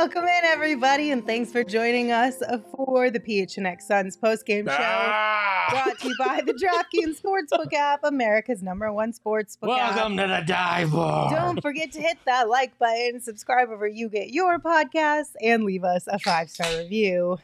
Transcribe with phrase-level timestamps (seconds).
[0.00, 2.40] Welcome in, everybody, and thanks for joining us
[2.76, 4.76] for the PHNX Suns postgame show.
[4.78, 5.66] Ah!
[5.70, 7.20] Brought to you by the DraftKings
[7.52, 10.28] Sportsbook app, America's number one sportsbook Welcome app.
[10.28, 11.30] to the dive bar.
[11.34, 15.82] Don't forget to hit that like button, subscribe wherever you get your podcasts, and leave
[15.82, 17.38] us a five star review.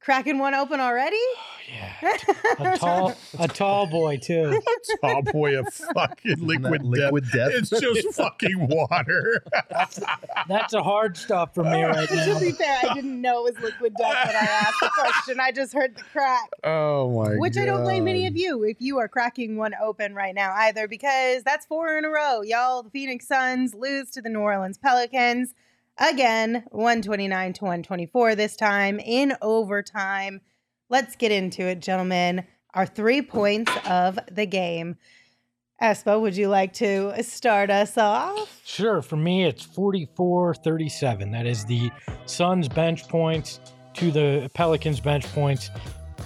[0.00, 1.18] Cracking one open already?
[1.18, 2.16] Oh, yeah.
[2.58, 4.58] a tall, a tall boy too.
[4.58, 7.50] a Tall boy of fucking liquid, liquid death.
[7.50, 7.50] death.
[7.52, 9.44] It's just fucking water.
[10.48, 12.24] That's a hard stop for me right now.
[12.38, 15.38] to be fair, I didn't know it was liquid death when I asked the question.
[15.38, 16.48] I just heard the crack.
[16.64, 20.14] oh my Which I don't blame any of you if you are cracking one open
[20.14, 22.40] right now either, because that's four in a row.
[22.40, 25.54] Y'all, the Phoenix Suns lose to the New Orleans Pelicans
[26.00, 30.40] again, 129 to 124 this time in overtime.
[30.88, 32.44] Let's get into it, gentlemen.
[32.74, 34.96] Our three points of the game.
[35.82, 38.60] Espo, would you like to start us off?
[38.64, 41.32] Sure, for me it's 44-37.
[41.32, 41.90] That is the
[42.26, 43.60] Suns bench points
[43.94, 45.70] to the Pelicans bench points.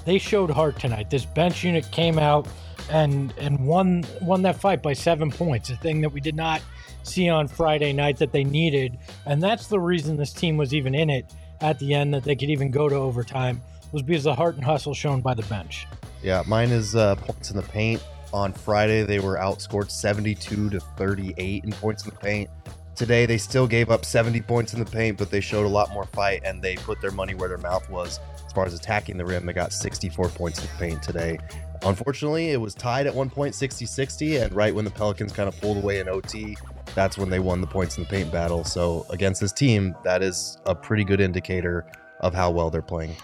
[0.04, 1.08] They showed heart tonight.
[1.08, 2.48] This bench unit came out
[2.90, 5.70] and and won won that fight by 7 points.
[5.70, 6.62] A thing that we did not
[7.02, 10.94] see on Friday night that they needed, and that's the reason this team was even
[10.94, 13.60] in it at the end that they could even go to overtime
[13.92, 15.86] was because the heart and hustle shown by the bench.
[16.22, 18.02] Yeah, mine is uh, points in the paint.
[18.32, 22.50] On Friday, they were outscored 72 to 38 in points in the paint.
[22.96, 25.92] Today, they still gave up 70 points in the paint, but they showed a lot
[25.92, 29.16] more fight and they put their money where their mouth was as far as attacking
[29.16, 29.46] the rim.
[29.46, 31.38] They got 64 points in the paint today.
[31.84, 35.48] Unfortunately, it was tied at one point 60 60, and right when the Pelicans kind
[35.48, 36.56] of pulled away in OT,
[36.94, 38.64] that's when they won the points in the paint battle.
[38.64, 41.86] So, against this team, that is a pretty good indicator
[42.20, 43.16] of how well they're playing.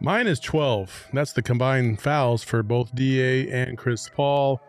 [0.00, 1.08] Mine is 12.
[1.12, 4.60] That's the combined fouls for both DA and Chris Paul.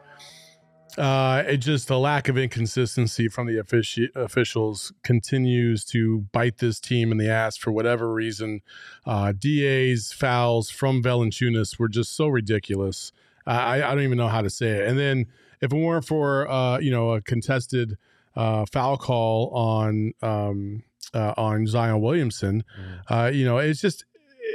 [0.97, 6.79] Uh, it just a lack of inconsistency from the offici- officials continues to bite this
[6.79, 8.61] team in the ass for whatever reason.
[9.05, 13.11] Uh, DA's fouls from Valanciunas were just so ridiculous.
[13.45, 14.87] I, I don't even know how to say it.
[14.87, 15.27] And then
[15.61, 17.97] if it weren't for uh, you know a contested
[18.35, 20.83] uh, foul call on um,
[21.13, 22.63] uh, on Zion Williamson,
[23.09, 24.05] uh, you know it's just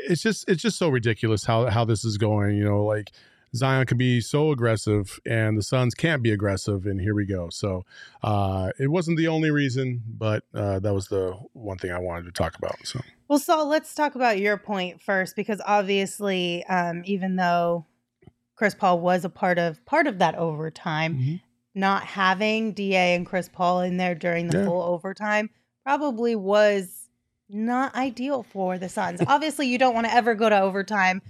[0.08, 2.56] it's just it's just so ridiculous how how this is going.
[2.56, 3.12] You know, like
[3.54, 7.48] Zion can be so aggressive and the Suns can't be aggressive, and here we go.
[7.50, 7.84] So
[8.22, 12.24] uh, it wasn't the only reason, but uh, that was the one thing I wanted
[12.24, 12.76] to talk about.
[12.84, 17.84] So Well, Saul, let's talk about your point first, because obviously, um, even though
[18.56, 21.40] Chris Paul was a part of part of that overtime, Mhm.
[21.74, 24.64] not having Da and Chris Paul in there during the Yeah.
[24.66, 25.50] full overtime
[25.84, 27.08] probably was
[27.48, 29.20] not ideal for the Suns.
[29.26, 31.20] obviously, you don't want to ever go to overtime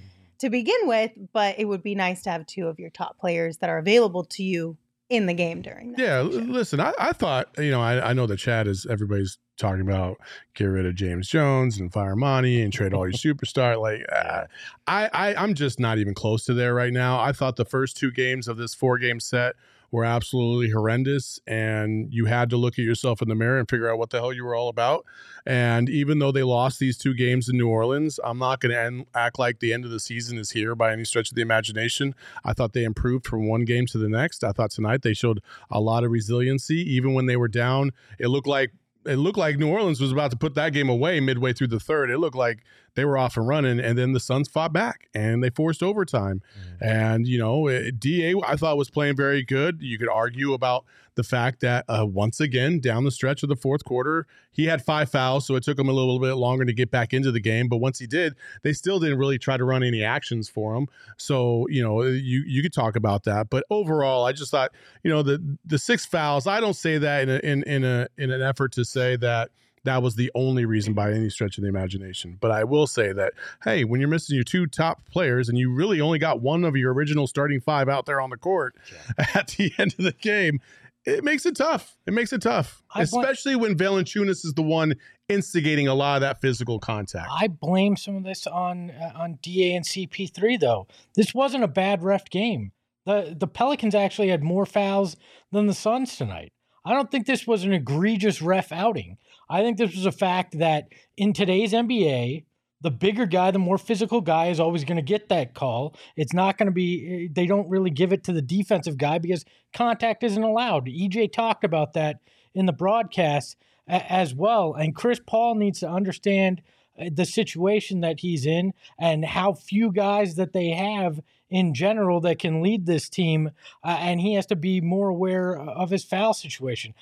[0.43, 3.59] to begin with, but it would be nice to have two of your top players
[3.59, 4.77] that are available to you
[5.09, 6.01] in the game during that.
[6.01, 9.83] yeah, listen, I, I thought you know I, I know the chat is everybody's talking
[9.83, 10.19] about
[10.55, 13.81] get rid of James Jones and fire Monty and trade all your superstar.
[13.81, 14.47] Like uh,
[14.89, 17.21] I, I I'm just not even close to there right now.
[17.21, 19.55] I thought the first two games of this four game set
[19.93, 23.89] were absolutely horrendous and you had to look at yourself in the mirror and figure
[23.89, 25.05] out what the hell you were all about.
[25.47, 29.07] And even though they lost these two games in new orleans i'm not going to
[29.15, 32.15] act like the end of the season is here by any stretch of the imagination.
[32.45, 34.43] I thought they improved from one game to the next.
[34.43, 36.79] I thought tonight they showed a lot of resiliency.
[36.95, 38.73] Even when they were down it looked like
[39.07, 41.81] it looked like New Orleans was about to put that game away midway through the
[41.81, 42.11] third.
[42.11, 42.61] It looked like
[42.95, 46.43] they were off and running, and then the Suns fought back and they forced overtime.
[46.59, 46.85] Mm-hmm.
[46.85, 49.83] And you know, it- Da I thought was playing very good.
[49.83, 50.85] You could argue about
[51.15, 54.85] the fact that uh, once again down the stretch of the fourth quarter, he had
[54.85, 57.41] five fouls, so it took him a little bit longer to get back into the
[57.41, 57.69] game.
[57.69, 60.87] But once he did, they still didn't really try to run any actions for him.
[61.17, 63.51] So you know, you you could talk about that.
[63.51, 64.73] But overall, I just thought
[65.03, 66.47] you know the the six fouls.
[66.47, 69.51] I don't say that in a, in in a in an effort to say that
[69.85, 72.39] that was the only reason by any stretch of the imagination.
[72.41, 73.33] But I will say that,
[73.65, 76.77] hey, when you're missing your two top players and you really only got one of
[76.77, 78.77] your original starting five out there on the court
[79.35, 80.61] at the end of the game,
[81.05, 81.97] it makes it tough.
[82.07, 84.95] It makes it tough, I bl- especially when Valanciunas is the one
[85.29, 87.29] instigating a lot of that physical contact.
[87.31, 90.87] I blame some of this on uh, on Da and CP3 though.
[91.15, 92.73] This wasn't a bad ref game.
[93.07, 95.17] The the Pelicans actually had more fouls
[95.51, 96.53] than the Suns tonight.
[96.85, 99.19] I don't think this was an egregious ref outing.
[99.49, 102.45] I think this was a fact that in today's NBA,
[102.83, 105.95] the bigger guy, the more physical guy is always going to get that call.
[106.17, 109.45] It's not going to be, they don't really give it to the defensive guy because
[109.73, 110.87] contact isn't allowed.
[110.87, 112.19] EJ talked about that
[112.55, 113.57] in the broadcast
[113.87, 114.75] as well.
[114.75, 116.63] And Chris Paul needs to understand
[116.99, 121.21] uh, the situation that he's in and how few guys that they have
[121.51, 123.51] in general that can lead this team.
[123.85, 126.95] Uh, and he has to be more aware of his foul situation.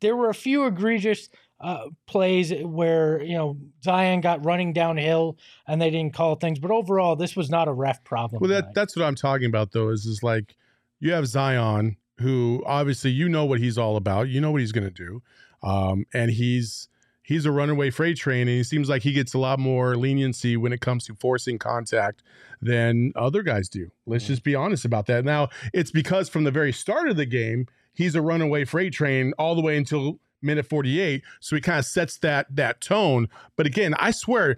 [0.00, 1.28] There were a few egregious
[1.60, 6.70] uh, plays where you know Zion got running downhill and they didn't call things, but
[6.70, 8.40] overall, this was not a ref problem.
[8.40, 8.74] Well, that tonight.
[8.74, 9.88] that's what I'm talking about though.
[9.90, 10.54] Is is like
[11.00, 14.28] you have Zion, who obviously you know what he's all about.
[14.28, 15.22] You know what he's going to do,
[15.62, 16.88] um, and he's
[17.22, 20.56] he's a runaway freight train, and he seems like he gets a lot more leniency
[20.56, 22.22] when it comes to forcing contact
[22.62, 23.90] than other guys do.
[24.06, 24.28] Let's Mhm.
[24.28, 25.24] just be honest about that.
[25.24, 29.32] Now, it's because from the very start of the game, he's a runaway freight train
[29.38, 33.66] all the way until minute 48 so he kind of sets that that tone but
[33.66, 34.56] again i swear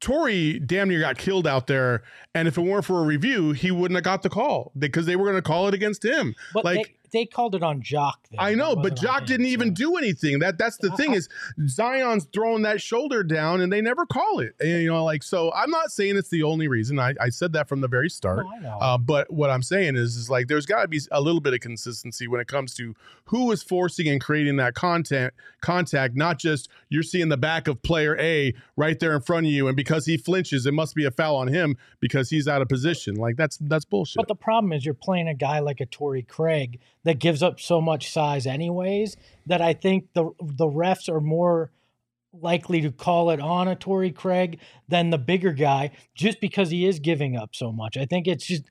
[0.00, 2.02] Torrey damn near got killed out there,
[2.34, 5.14] and if it weren't for a review, he wouldn't have got the call because they
[5.14, 6.34] were going to call it against him.
[6.52, 8.18] but like- they, they called it on Jock.
[8.30, 8.40] Then.
[8.40, 10.38] I know, but Jock didn't even so- do anything.
[10.38, 11.28] That that's the I- thing I- is
[11.68, 14.54] Zion's throwing that shoulder down, and they never call it.
[14.60, 15.52] And, you know, like so.
[15.52, 16.98] I'm not saying it's the only reason.
[16.98, 18.46] I, I said that from the very start.
[18.46, 18.78] No, I know.
[18.80, 21.54] Uh, but what I'm saying is, is like there's got to be a little bit
[21.54, 22.94] of consistency when it comes to
[23.26, 26.16] who is forcing and creating that content contact.
[26.16, 29.68] Not just you're seeing the back of player A right there in front of you,
[29.68, 32.68] and because he flinches, it must be a foul on him because he's out of
[32.68, 33.16] position.
[33.16, 34.16] Like that's that's bullshit.
[34.16, 37.60] But the problem is you're playing a guy like a Torrey Craig that gives up
[37.60, 39.16] so much size anyways
[39.46, 41.70] that I think the the refs are more
[42.32, 44.58] likely to call it on a Torrey Craig
[44.88, 47.96] than the bigger guy just because he is giving up so much.
[47.96, 48.64] I think it's just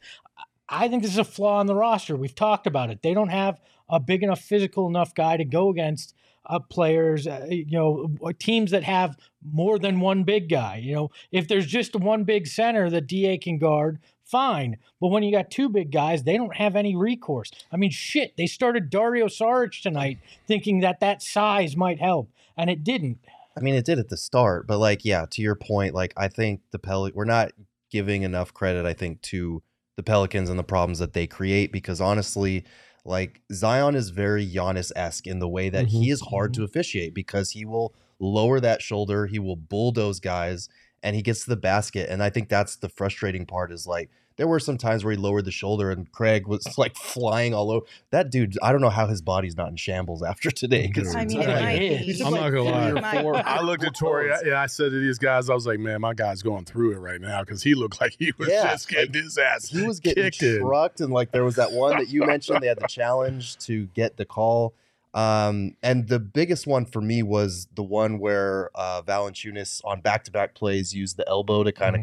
[0.67, 2.15] I think this is a flaw in the roster.
[2.15, 3.01] We've talked about it.
[3.01, 7.45] They don't have a big enough physical enough guy to go against uh, players, uh,
[7.49, 10.77] you know, teams that have more than one big guy.
[10.77, 13.99] You know, if there's just one big center that DA can guard,
[14.31, 14.77] fine.
[14.99, 17.51] But when you got two big guys, they don't have any recourse.
[17.71, 22.69] I mean, shit, they started Dario Saric tonight thinking that that size might help, and
[22.69, 23.19] it didn't.
[23.57, 26.29] I mean, it did at the start, but like, yeah, to your point, like I
[26.29, 27.51] think the Pel we're not
[27.91, 29.61] giving enough credit, I think, to
[29.97, 32.63] the Pelicans and the problems that they create because honestly,
[33.03, 36.13] like Zion is very Giannis esque in the way that he mm-hmm.
[36.13, 36.61] is hard mm-hmm.
[36.61, 40.69] to officiate because he will lower that shoulder, he will bulldoze guys,
[41.03, 42.09] and he gets to the basket.
[42.09, 45.17] And I think that's the frustrating part is like there were some times where he
[45.17, 47.85] lowered the shoulder and Craig was like flying all over.
[48.11, 50.87] That dude, I don't know how his body's not in shambles after today.
[50.87, 51.99] Because I mean, it Right.
[51.99, 52.89] He's I'm like not gonna lie.
[52.91, 54.31] or It might four- I looked at Torrey.
[54.31, 56.93] I, yeah, I said to these guys, I was like, "Man, my guy's going through
[56.93, 59.85] it right now because he looked like he was Yeah, just getting his ass he
[59.85, 60.61] was getting kicked in."
[60.99, 62.61] and like there was that one that you mentioned.
[62.61, 64.73] They had the challenge to get the call,
[65.13, 70.55] um, and the biggest one for me was the one where uh, Valanciunas on back-to-back
[70.55, 72.01] plays used the elbow to kind of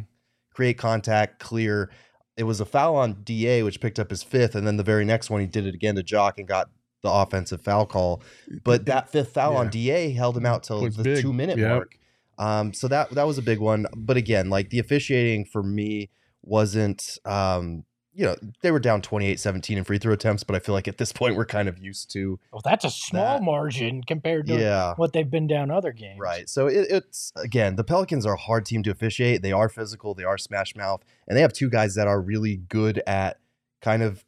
[0.53, 1.91] create contact, clear.
[2.39, 5.05] It was a foul on Da, which picked up his fifth, and then the very
[5.05, 6.71] next one he did it again to Jock and got
[7.03, 8.23] the offensive foul call.
[8.65, 11.21] But that fifth foul on Da held him out till the big.
[11.23, 11.69] two-minute Yep.
[11.69, 11.99] mark.
[12.39, 13.87] Um, so that that was a big one.
[13.97, 16.11] But again, like the officiating for me
[16.43, 17.85] wasn't um,
[18.19, 20.99] you know, they were down 28-17 in free throw attempts, but I feel like at
[20.99, 24.59] this point we're kind of used to Well, that's a small That- margin compared to
[24.59, 24.95] yeah.
[24.97, 26.19] what they've been down other games.
[26.19, 26.49] Right.
[26.49, 29.43] So it, it's again, the Pelicans are a hard team to officiate.
[29.43, 32.57] They are physical, they are smash mouth, and they have two guys that are really
[32.57, 33.39] good at
[33.81, 34.25] kind of,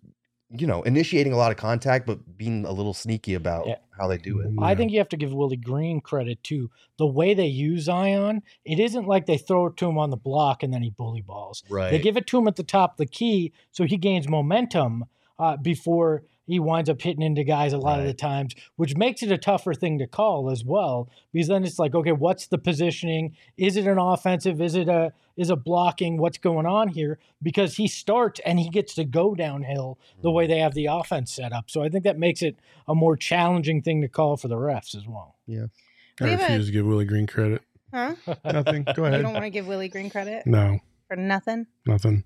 [0.57, 3.77] you know, initiating a lot of contact, but being a little sneaky about Yeah.
[3.99, 4.51] how they do it.
[4.59, 4.77] I Yeah.
[4.77, 6.71] think you have to give Willie Green credit too.
[6.97, 10.17] The way they use Zion, it isn't like they throw it to him on the
[10.17, 11.63] block and then he bully balls.
[11.71, 11.91] Right.
[11.91, 15.05] They give it to him at the top of the key so he gains momentum
[15.39, 19.23] uh, before he winds up hitting into guys a lot of the times, which makes
[19.23, 21.09] it a tougher thing to call as well.
[21.33, 23.37] Because then it's like, okay, what's the positioning?
[23.57, 24.61] Is it an offensive?
[24.61, 26.19] Is it a is a blocking?
[26.19, 27.19] What's going on here?
[27.43, 30.53] Because he starts and he gets to go downhill the way mm-hmm.
[30.53, 31.71] they have the offense set up.
[31.71, 32.57] So I think that makes it
[32.87, 35.37] a more challenging thing to call for the refs as well.
[35.47, 35.67] Yeah.
[36.21, 37.63] I have a- refuse to give Willie Green credit.
[37.93, 38.15] Huh?
[38.45, 38.87] Nothing.
[38.95, 39.19] Go ahead.
[39.19, 40.79] You don't want to give Willie Green credit No,
[41.09, 41.67] for nothing?
[41.87, 42.25] nothing.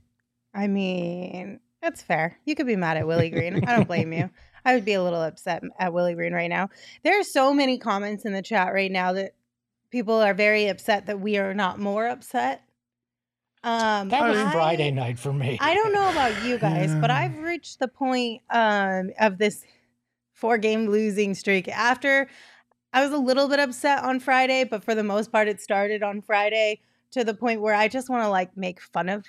[0.54, 2.38] I mean, that's fair.
[2.47, 3.62] You could be mad at Willie Green.
[3.69, 4.31] I don't blame you.
[4.64, 6.71] I would be a little upset at Willie Green right now.
[7.03, 9.35] There are so many comments in the chat right now that
[9.91, 12.62] people are very upset that we are not more upset.
[13.62, 15.59] Um, That was I- Friday night for me.
[15.61, 19.62] I don't know about you guys, but I've reached the point um, of this
[20.33, 21.69] four game losing streak.
[21.69, 22.26] After
[22.95, 26.03] I was a little bit upset on Friday, but for the most part, it started
[26.03, 29.26] on Friday to the point where I just want to like make fun of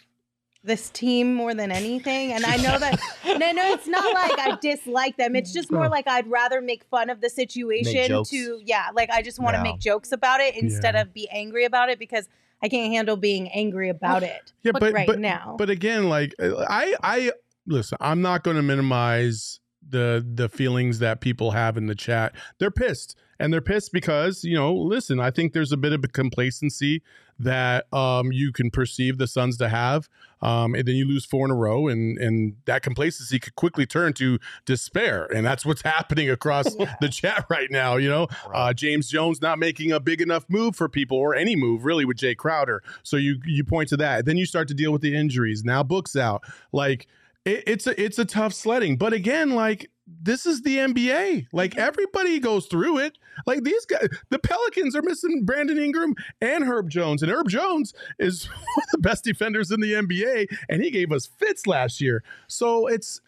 [0.65, 2.33] this team more than anything.
[2.33, 5.35] And I know that no, no, it's not like I dislike them.
[5.35, 9.21] It's just more like I'd rather make fun of the situation to yeah, like I
[9.21, 9.63] just want to Yeah.
[9.71, 11.01] make jokes about it instead Yeah.
[11.01, 12.27] of be angry about it because
[12.63, 14.53] I can't handle being angry about it.
[14.63, 15.55] Yeah, but right but now.
[15.57, 17.31] but again, like uh, I I
[17.67, 22.33] listen, I'm not going to minimize the the feelings that people have in the chat.
[22.59, 26.03] They're pissed, and they're pissed because you know, listen, I think there's a bit of
[26.03, 27.01] a complacency
[27.37, 30.09] that um you can perceive the Suns to have,
[30.41, 33.85] um, and then you lose four in a row, and and that complacency could quickly
[33.85, 37.97] turn to despair, and that's what's happening across the chat right now.
[37.97, 41.55] You know, uh, James Jones not making a big enough move for people or any
[41.55, 42.81] move really with Jae Crowder.
[43.03, 44.25] So you you point to that.
[44.25, 45.63] Then you start to deal with the injuries.
[45.63, 46.43] Now books out.
[46.71, 47.07] Like
[47.45, 48.97] it, it's a it's a tough sledding.
[48.97, 51.47] But again, like this is the NBA.
[51.53, 51.79] Like mm-hmm.
[51.79, 53.17] everybody goes through it.
[53.45, 57.93] Like these guys, the Pelicans are missing Brandon Ingram and Herb Jones, and Herb Jones
[58.19, 62.01] is one of the best defenders in the NBA, and he gave us fits last
[62.01, 62.23] year.
[62.47, 63.21] So it's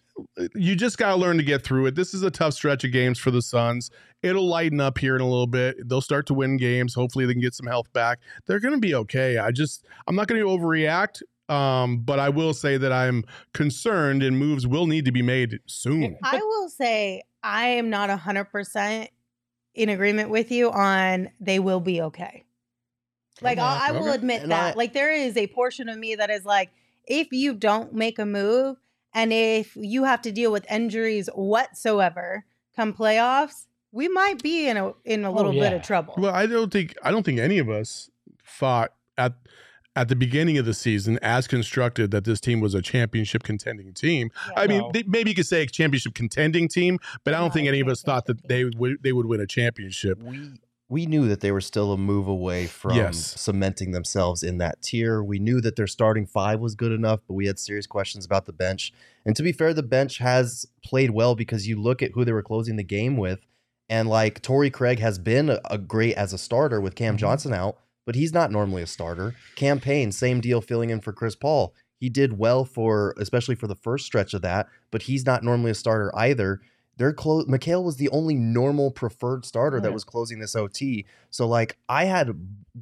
[0.54, 1.94] you just got to learn to get through it.
[1.94, 3.90] This is a tough stretch of games for the Suns.
[4.22, 5.76] It'll lighten up here in a little bit.
[5.88, 6.92] They'll start to win games.
[6.94, 8.18] Hopefully, they can get some health back.
[8.46, 9.38] They're going to be okay.
[9.38, 11.22] I just, I'm not going to overreact.
[11.48, 13.24] Um, but I will say that I'm
[13.54, 16.16] concerned, and moves will need to be made soon.
[16.22, 19.10] I will say I am not hundred percent
[19.74, 22.44] in agreement with you on they will be okay.
[23.40, 24.14] Like I, I will Okay.
[24.16, 24.74] admit And that.
[24.74, 26.70] I- like there is a portion of me that is like,
[27.06, 28.76] if you don't make a move
[29.14, 32.44] and if you have to deal with injuries whatsoever
[32.76, 36.14] come playoffs, we might be in a in a Oh, little bit of trouble.
[36.18, 38.10] Well, I don't think I don't think any of us
[38.44, 39.34] thought at
[39.96, 43.92] at the beginning of the season, as constructed, that this team was a championship contending
[43.92, 44.30] team.
[44.48, 44.52] Yeah.
[44.56, 44.90] I mean, No.
[44.92, 47.80] they, maybe you could say a championship contending team, but I don't Not think any
[47.80, 50.22] of us thought that they would they would win a championship.
[50.22, 50.50] we
[50.90, 53.38] we knew that they were still a move away from Yes.
[53.38, 55.22] cementing themselves in that tier.
[55.22, 58.46] We knew that their starting five was good enough, but we had serious questions about
[58.46, 58.90] the bench.
[59.26, 62.32] And to be fair, the bench has played well because you look at who they
[62.32, 63.40] were closing the game with,
[63.90, 67.20] and like Torrey Craig has been a, a great as a starter with Cam Mhm.
[67.20, 67.76] Johnson out,
[68.08, 69.34] but he's not normally a starter.
[69.54, 71.74] Cam Payne, same deal, filling in for Chris Paul.
[72.00, 75.72] He did well for especially for the first stretch of that, but he's not normally
[75.72, 76.62] a starter either.
[76.96, 81.04] Their close Mikal was the only normal preferred starter that was closing this OT.
[81.28, 82.30] So like I had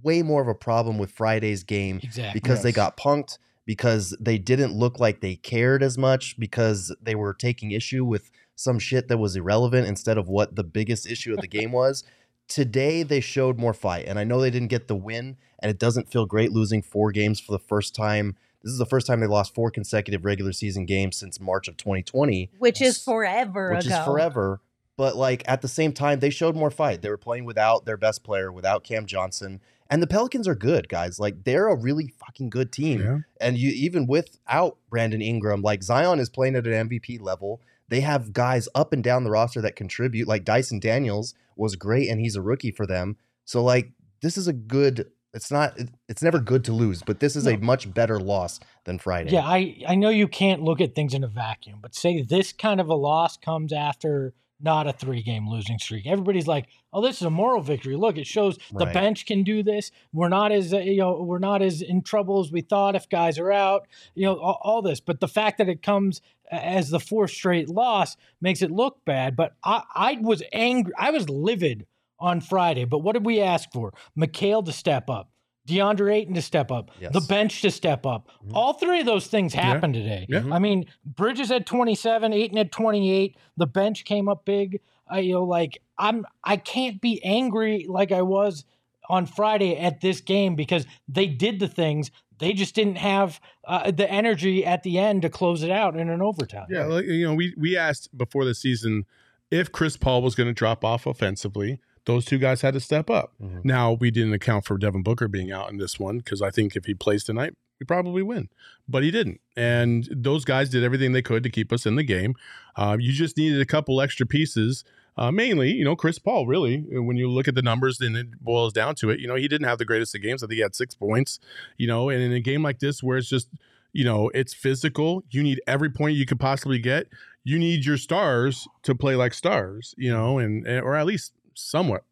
[0.00, 2.38] way more of a problem with Friday's game Exactly.
[2.40, 7.16] because they got punked because they didn't look like they cared as much because they
[7.16, 11.34] were taking issue with some shit that was irrelevant instead of what the biggest issue
[11.34, 12.04] of the game was.
[12.48, 15.78] Today they showed more fight and I know they didn't get the win and it
[15.78, 18.36] doesn't feel great losing four games for the first time.
[18.62, 21.76] This is the first time they lost four consecutive regular season games since March of
[21.76, 23.98] 2020 which is forever which ago.
[23.98, 24.60] is forever.
[24.96, 27.02] But like at the same time, they showed more fight.
[27.02, 29.60] They were playing without their best player, without Cam Johnson,
[29.90, 31.20] and the Pelicans are good guys.
[31.20, 33.00] Like they're a really fucking good team.
[33.00, 33.18] Yeah.
[33.40, 37.60] And you even without Brandon Ingram, like Zion is playing at an MVP level.
[37.88, 40.26] They have guys up and down the roster that contribute.
[40.26, 43.16] Like Dyson Daniels was great, and he's a rookie for them.
[43.44, 45.10] So like this is a good.
[45.34, 45.78] It's not.
[46.08, 49.32] It's never good to lose, but this is a much better loss than Friday.
[49.32, 52.52] Yeah, I, I know you can't look at things in a vacuum, but say this
[52.52, 56.06] kind of a loss comes after not a three game losing streak.
[56.06, 57.96] Everybody's like, "Oh, this is a moral victory.
[57.96, 59.90] Look, it shows the bench can do this.
[60.12, 63.08] We're not as uh, you know, we're not as in trouble as we thought if
[63.08, 63.86] guys are out.
[64.14, 65.00] You know, all, all this.
[65.00, 66.20] But the fact that it comes
[66.50, 69.36] as the fourth straight loss makes it look bad.
[69.36, 70.92] But I, I was angry.
[70.98, 71.86] I was livid
[72.18, 72.84] on Friday.
[72.84, 73.92] But what did we ask for?
[74.18, 75.30] Mikal to step up.
[75.66, 78.28] DeAndre Ayton to step up, the bench to step up.
[78.46, 78.52] Mhm.
[78.54, 80.26] All three of those things happened today.
[80.28, 80.44] Yeah.
[80.52, 83.36] I mean, Bridges had 27, Ayton had 28.
[83.56, 84.80] The bench came up big.
[85.08, 88.64] I, you know, like I'm, I can't be angry like I was
[89.08, 92.10] on Friday at this game because they did the things.
[92.38, 96.10] They just didn't have uh, the energy at the end to close it out in
[96.10, 96.66] an overtime.
[96.68, 99.06] Yeah, like, you know, we we asked before the season
[99.50, 101.80] if Chris Paul was going to drop off offensively.
[102.06, 103.34] Those two guys had to step up.
[103.42, 103.64] Mhm.
[103.64, 106.74] Now we didn't account for Devin Booker being out in this one because I think
[106.76, 108.48] if he plays tonight, we probably win.
[108.88, 112.04] But he didn't, and those guys did everything they could to keep us in the
[112.04, 112.34] game.
[112.74, 114.84] Uh, you just needed a couple extra pieces.
[115.18, 116.46] Uh, mainly, you know, Chris Paul.
[116.46, 119.18] Really, when you look at the numbers, then it boils down to it.
[119.18, 120.42] You know, he didn't have the greatest of games.
[120.42, 121.38] I think he had six points.
[121.76, 123.48] You know, and in a game like this where it's just
[123.92, 125.24] you know, it's physical.
[125.30, 127.06] You need every point you could possibly get.
[127.44, 131.32] You need your stars to play like stars, you know, and, and or at least
[131.56, 132.04] somewhat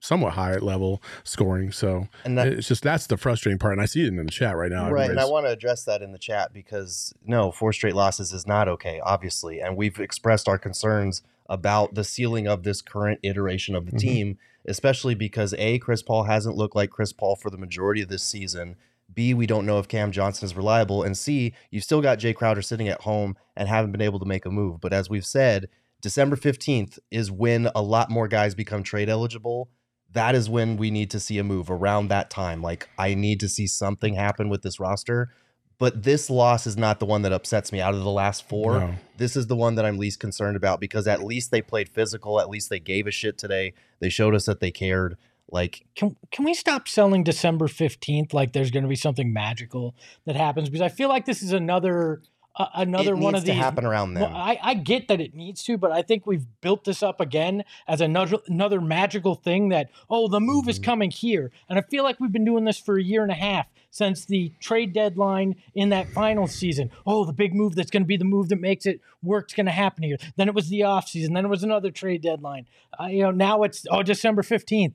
[0.00, 1.70] somewhat high level scoring.
[1.70, 4.24] So And that, it's just that's the frustrating part, and I see it in the
[4.32, 4.90] chat right now.
[4.90, 8.32] right, and I want to address that in the chat because no, four straight losses
[8.32, 13.20] is not okay, obviously, and we've expressed our concerns about the ceiling of this current
[13.22, 13.98] iteration of the Mhm.
[14.00, 18.08] team, especially because a Chris Paul hasn't looked like Chris Paul for the majority of
[18.08, 18.74] this season.
[19.14, 22.34] B, we don't know if Cam Johnson is reliable, and C, you've still got Jae
[22.34, 24.80] Crowder sitting at home and haven't been able to make a move.
[24.80, 25.68] But as we've said,
[26.02, 29.70] December fifteenth is when a lot more guys become trade eligible
[30.12, 32.62] that is when we need to see a move around that time.
[32.62, 35.30] Like I need to see something happen with this roster.
[35.78, 38.78] But this loss is not the one that upsets me out of the last four.
[38.78, 38.94] No.
[39.16, 42.40] This is the one that I'm least concerned about because at least they played physical.
[42.40, 43.72] At least they gave a shit today.
[43.98, 45.16] They showed us that they cared.
[45.50, 49.94] Like Can can we stop selling December fifteenth like there's going to be something magical
[50.24, 50.68] that happens?
[50.68, 52.22] Because I feel like this is another
[52.56, 53.56] uh, another it one of to these.
[53.60, 54.24] happen around then.
[54.24, 57.20] Well, I, I get that it needs to, but I think we've built this up
[57.20, 60.84] again as another another magical thing that oh the move is Mhm.
[60.84, 63.36] coming here, and I feel like we've been doing this for a year and a
[63.36, 66.90] half since the trade deadline in that final season.
[67.06, 69.66] Oh, the big move that's going to be the move that makes it work's going
[69.66, 70.16] to happen here.
[70.36, 71.34] Then it was the off season.
[71.34, 72.66] Then it was another trade deadline.
[72.98, 74.94] Uh, you know now it's oh December fifteenth.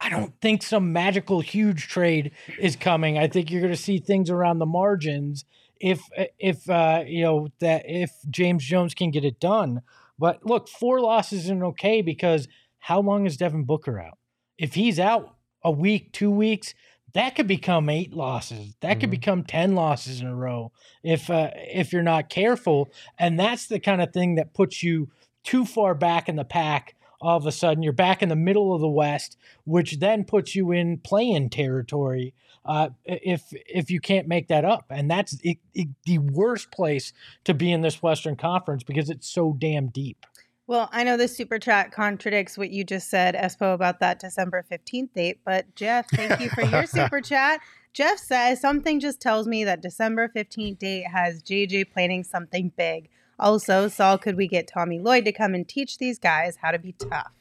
[0.00, 3.18] I don't think some magical huge trade is coming.
[3.18, 5.44] I think you're going to see things around the margins
[5.82, 6.00] if
[6.38, 9.82] if uh, you know that if James Jones can get it done.
[10.18, 12.46] But look, four losses isn't okay because
[12.78, 14.18] how long is Devin Booker out?
[14.56, 16.74] If he's out a week, two weeks,
[17.14, 18.74] that could become eight losses.
[18.80, 19.18] That could Mhm.
[19.18, 20.70] become ten losses in a row
[21.02, 22.88] if uh, if you're not careful.
[23.18, 25.10] And that's the kind of thing that puts you
[25.42, 26.94] too far back in the pack.
[27.20, 30.54] All of a sudden, you're back in the middle of the West, which then puts
[30.56, 32.34] you in playing territory
[32.64, 34.86] uh, if if you can't make that up.
[34.90, 37.12] And that's it, it, the worst place
[37.44, 40.26] to be in this Western Conference because it's so damn deep.
[40.68, 44.64] Well, I know the super chat contradicts what you just said, Espo, about that December
[44.70, 47.60] 15th date, but Jeff, thank you for your super chat.
[47.92, 53.08] Jeff says something just tells me that December 15th date has JJ planning something big.
[53.38, 56.78] Also, Saul, could we get Tommy Lloyd to come and teach these guys how to
[56.78, 57.32] be tough?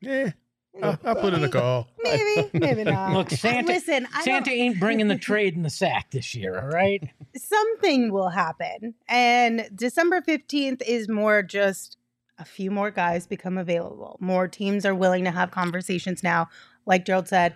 [0.00, 0.32] Yeah,
[0.82, 1.88] I'll, I'll put in a call.
[2.02, 3.12] Maybe, maybe not.
[3.14, 6.60] Look, Santa Listen, I Santa don't, ain't bringing the trade in the sack this year,
[6.60, 7.08] all right?
[7.36, 8.94] something will happen.
[9.08, 11.96] And December 15th is more just
[12.38, 14.16] a few more guys become available.
[14.20, 16.48] More teams are willing to have conversations now.
[16.86, 17.54] Like Gerald said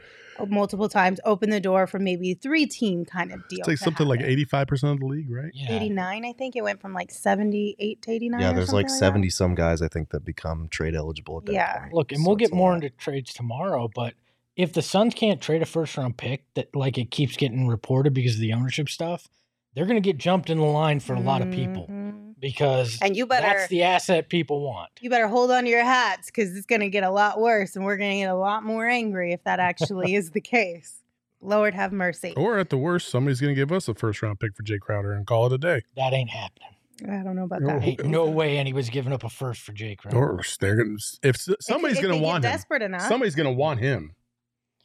[0.49, 3.61] multiple times, open the door for maybe three team kind of deal.
[3.61, 5.51] It's like to something like eighty-five percent of the league, right?
[5.55, 5.73] Yeah.
[5.77, 8.40] 89, I think it went from like 78 to 89.
[8.40, 9.07] yeah, there's like something that.
[9.07, 11.79] 70 some guys I think that become trade eligible at that Yeah.
[11.81, 11.92] point.
[11.95, 14.14] Look, and So we'll get more into trades tomorrow, but
[14.57, 18.12] if the Suns can't trade a first round pick that like it keeps getting reported
[18.14, 19.29] because of the ownership stuff,
[19.75, 22.32] they're going to get jumped in the line for a lot of people Mhm.
[22.42, 24.90] Because And you better that's the asset people want.
[25.00, 27.76] you better hold on to your hats because it's going to get a lot worse
[27.76, 31.02] and we're going to get a lot more angry if that actually is the case.
[31.40, 32.35] Lord have mercy.
[32.37, 35.12] Or at the worst, somebody's going to give us a first-round pick for Jae Crowder
[35.12, 35.83] and call it a day.
[35.96, 36.68] That ain't happening.
[37.05, 37.83] I don't know about that.
[37.83, 40.05] Ain't no way anybody's giving up a first for Jake.
[40.05, 40.14] Right?
[40.14, 42.50] Or they're going to if somebody's going to want him.
[42.50, 43.02] desperate enough.
[43.02, 44.14] Somebody's going to want him.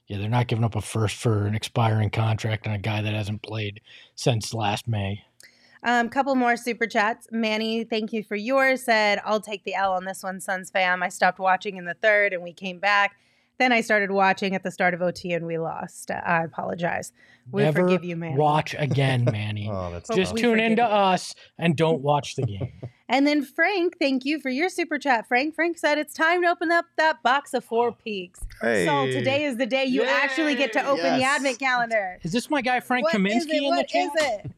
[0.07, 3.13] Yeah, they're not giving up a first for an expiring contract on a guy that
[3.13, 3.81] hasn't played
[4.15, 5.23] since last May.
[5.83, 7.27] Um, a couple more super chats.
[7.31, 8.81] Manny, thank you for yours.
[8.83, 11.03] Said I'll take the L on this one, Suns fam.
[11.03, 13.15] I stopped watching in the third, and we came back.
[13.59, 16.11] Then I started watching at the start of OT, and we lost.
[16.11, 17.11] Uh, I apologize.
[17.51, 18.35] We Never forgive you, Manny.
[18.37, 19.67] watch again, Manny.
[19.71, 20.39] Oh, that's Just tough.
[20.39, 20.87] tune forgive into you.
[20.87, 22.71] us and don't watch the game.
[23.09, 25.29] And then Frank, thank you for your super chat.
[25.29, 28.41] Frank, Frank said it's time to open up that box of four peaks.
[28.61, 28.85] Hey.
[28.85, 32.19] So today is the day you actually get to open the advent calendar.
[32.23, 33.63] Is this my guy Frank What is Kaminsky it?
[33.63, 34.05] in the chat?
[34.07, 34.11] is
[34.45, 34.51] it?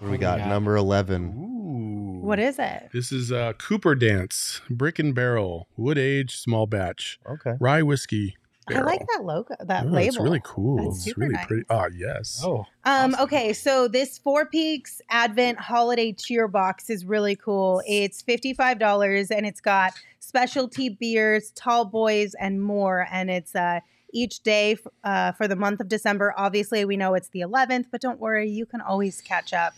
[0.00, 0.48] What do we got got?
[0.48, 1.34] number 11.
[1.36, 2.26] Ooh.
[2.26, 2.88] What is it?
[2.92, 7.54] This is uh, Cooper Dance, Brick and Barrel, Wood Age, Small Batch, Okay.
[7.60, 8.36] Rye Whiskey.
[8.68, 10.08] I like that logo, that Oh, label.
[10.08, 10.76] It's really cool.
[10.76, 11.46] That's it's super really nice.
[11.46, 11.64] pretty.
[11.68, 12.40] Ah, yes.
[12.44, 13.24] Oh, Um, Awesome.
[13.24, 17.82] okay, so this Four Peaks Advent Holiday Cheer Box is really cool.
[17.86, 23.08] It's $55 and it's got specialty beers, tall boys, and more.
[23.10, 23.80] And it's uh,
[24.12, 26.32] each day uh, for the month of December.
[26.36, 29.72] Obviously, we know it's the 11th, but don't worry, you can always catch up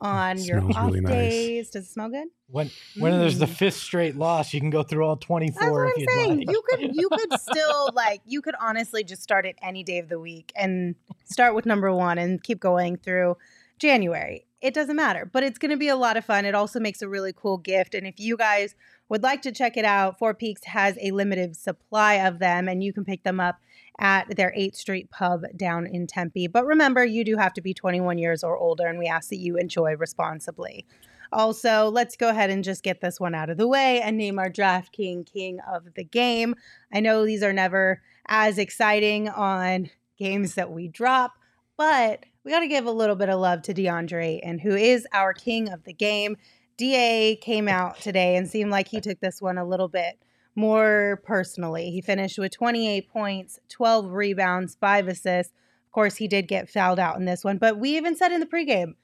[0.00, 1.10] on your off really nice.
[1.12, 1.70] days.
[1.70, 2.28] Does it smell good?
[2.48, 3.56] when when there's the Mm.
[3.56, 6.38] fifth straight loss, you can go through all 24 That's 24 what I'm you'd saying.
[6.46, 6.50] like.
[6.50, 10.08] You could you could still like you could honestly just start it any day of
[10.08, 13.36] the week and start with number one and keep going through
[13.78, 14.46] January.
[14.62, 16.44] It doesn't matter, but it's going to be a lot of fun.
[16.46, 17.94] It also makes a really cool gift.
[17.94, 18.74] And if you guys
[19.10, 22.82] would like to check it out, Four Peaks has a limited supply of them, and
[22.82, 23.60] you can pick them up
[23.98, 26.46] at their 8th Street pub down in Tempe.
[26.48, 29.36] But remember, you do have to be 21 years or older, and we ask that
[29.36, 30.86] you enjoy responsibly.
[31.32, 34.38] Also, let's go ahead and just get this one out of the way and name
[34.38, 36.54] our DraftKings King of the Game.
[36.92, 41.32] I know these are never as exciting on games that we drop,
[41.76, 45.06] but we got to give a little bit of love to DeAndre and who is
[45.12, 46.36] our king of the game.
[46.76, 50.18] DA came out today and seemed like he took this one a little bit
[50.56, 51.90] more personally.
[51.90, 55.52] He finished with 28 points, 12 rebounds, 5 assists.
[55.86, 58.40] Of course, he did get fouled out in this one, but we even said in
[58.40, 58.94] the pregame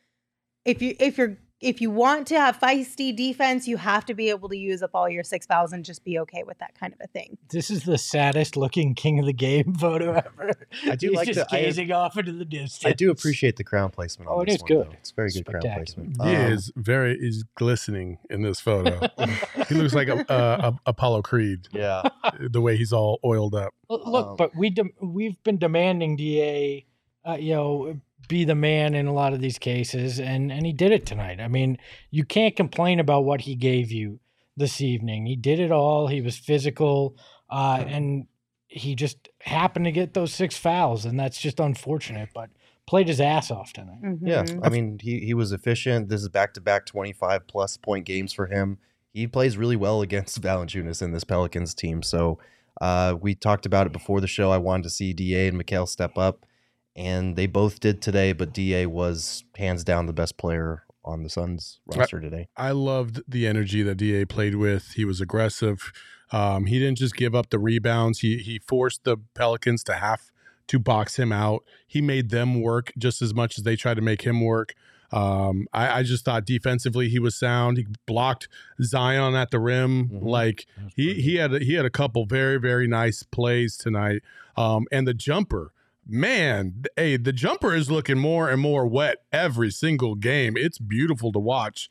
[0.65, 4.29] if you if you're if you want to have feisty defense, you have to be
[4.31, 6.93] able to use up all your six fouls and just be okay with that kind
[6.93, 7.39] of a thing.
[7.51, 10.51] This is the saddest looking king of the game photo ever.
[10.87, 12.85] I do He's like just the- I- gazing off into the distance.
[12.85, 14.29] I do appreciate the crown placement.
[14.29, 14.87] On Oh, it this is one, good.
[14.89, 14.93] though.
[15.01, 16.17] It's very good crown placement.
[16.23, 19.01] He Um, is very is glistening in this photo.
[19.69, 20.35] he looks like a, a,
[20.69, 22.03] a Apollo Creed, Yeah,
[22.41, 23.73] the way he's all oiled up.
[23.89, 26.85] Look, look, Um, but we dem- we've been demanding Da,
[27.25, 30.73] uh, you know, be the man in a lot of these cases, and and he
[30.73, 31.41] did it tonight.
[31.41, 31.79] I mean,
[32.11, 34.21] you can't complain about what he gave you
[34.57, 35.27] this evening.
[35.27, 36.07] He did it all.
[36.09, 37.17] He was physical,
[37.51, 38.27] uh, and
[38.69, 42.31] he just happened to get those six fouls, and that's just unfortunate.
[42.35, 42.51] But
[42.87, 44.01] played his ass off tonight.
[44.23, 44.43] yeah.
[44.45, 44.61] Mhm.
[44.63, 46.09] I mean, he he was efficient.
[46.09, 48.79] This is back to back twenty five plus point games for him.
[49.13, 52.03] He plays really well against Valanciunas in this Pelicans team.
[52.03, 52.39] So
[52.81, 54.51] uh, we talked about it before the show.
[54.51, 56.47] I wanted to see Da and Mikal step up,
[56.97, 58.33] and they both did today.
[58.33, 62.49] But Da was hands down the best player on the Suns roster today.
[62.57, 64.93] I loved the energy that Da played with.
[64.93, 65.93] He was aggressive.
[66.31, 68.21] Um, he didn't just give up the rebounds.
[68.21, 70.31] He he forced the Pelicans to have
[70.69, 71.65] to box him out.
[71.87, 74.75] He made them work just as much as they tried to make him work.
[75.11, 77.77] Um, I, I just thought defensively he was sound.
[77.77, 78.49] He blocked
[78.83, 80.09] Zion at the rim.
[80.09, 80.23] Mhm.
[80.23, 84.23] Like he he had a, he had a couple very very nice plays tonight.
[84.57, 85.73] Um, and the jumper,
[86.07, 90.57] man, hey, the jumper is looking more and more wet every single game.
[90.57, 91.89] It's beautiful to watch.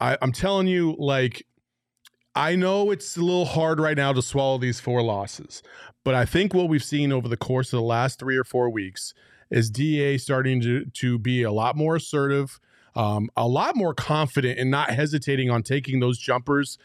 [0.00, 1.46] I, I'm telling you, like,
[2.34, 5.62] I know it's a little hard right now to swallow these four losses,
[6.04, 8.70] but I think what we've seen over the course of the last three or four
[8.70, 9.12] weeks
[9.50, 12.60] is DA starting to to be a lot more assertive,
[12.94, 16.78] um, a lot more confident, and not hesitating on taking those jumpers,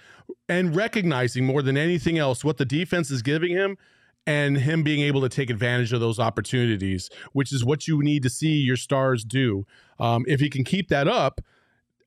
[0.50, 3.78] and recognizing more than anything else what the defense is giving him.
[4.26, 8.24] And him being able to take advantage of those opportunities, which is what you need
[8.24, 9.66] to see your stars do.
[10.00, 11.42] Um, if he can keep that up,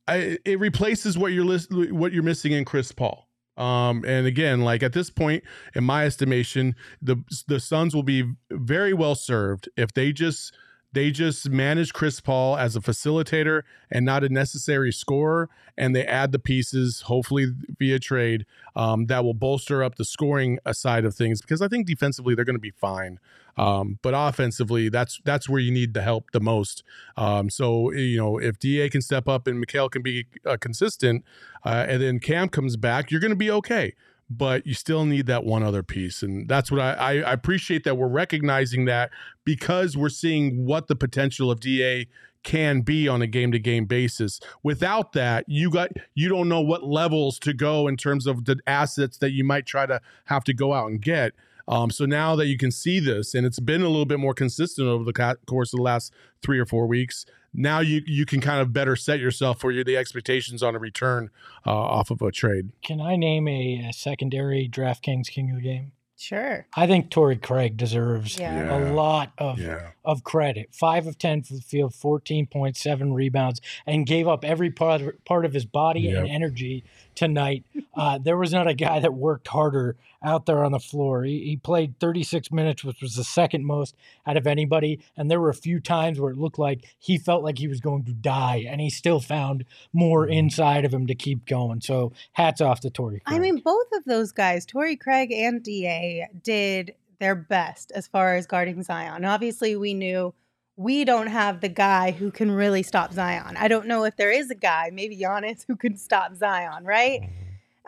[0.08, 3.28] I, it replaces what you're list, what you're missing in Chris Paul.
[3.56, 5.42] Um, and again, like at this point,
[5.74, 7.16] in my estimation, the
[7.48, 10.54] the Suns will be very well served if they just
[10.96, 16.06] they just manage Chris Paul as a facilitator and not a necessary scorer, and they
[16.06, 21.14] add the pieces, hopefully via trade, um, that will bolster up the scoring side of
[21.14, 21.42] things.
[21.42, 23.18] Because I think defensively they're going to be fine,
[23.58, 26.82] um, but offensively that's that's where you need the help the most.
[27.18, 31.26] Um, so you know if Da can step up and Mikal can be uh, consistent,
[31.62, 33.92] uh, and then Cam comes back, you're going to be okay.
[34.28, 37.96] But you still need that one other piece, and that's what I, I, appreciate that
[37.96, 39.10] we're recognizing that
[39.44, 42.08] because we're seeing what the potential of Da
[42.42, 44.40] can be on a game to game basis.
[44.62, 48.58] Without that, you got you don't know what levels to go in terms of the
[48.66, 51.32] assets that you might try to have to go out and get.
[51.68, 54.34] Um, so now that you can see this, and it's been a little bit more
[54.34, 56.12] consistent over the course of the last
[56.42, 59.84] three or four weeks, now you you can kind of better set yourself for your,
[59.84, 61.30] the expectations on a return
[61.66, 62.70] uh, off of a trade.
[62.82, 65.92] Can I name a, a secondary DraftKings king of the game?
[66.18, 66.66] Sure.
[66.74, 68.74] I think Torrey Craig deserves Yeah.
[68.74, 70.74] a lot of Yeah, of credit.
[70.74, 75.22] Five of ten for the field, fourteen point seven rebounds, and gave up every part
[75.26, 76.84] part of his body and energy
[77.16, 77.64] tonight.
[77.94, 81.24] Uh, there was not a guy that worked harder out there on the floor.
[81.24, 85.00] He, he played thirty six minutes, which was the second most out of anybody.
[85.16, 87.80] And there were a few times where it looked like he felt like he was
[87.80, 90.32] going to die, and he still found more Mm-hmm.
[90.32, 91.80] inside of him to keep going.
[91.80, 93.22] So hats off to Torrey.
[93.26, 98.34] I mean, both of those guys, Torrey Craig and DA, did their best as far
[98.36, 99.24] as guarding Zion.
[99.24, 100.34] Obviously, we knew
[100.76, 103.56] we don't have the guy who can really stop Zion.
[103.56, 107.30] I don't know if there is a guy, maybe Giannis, who can stop Zion, right?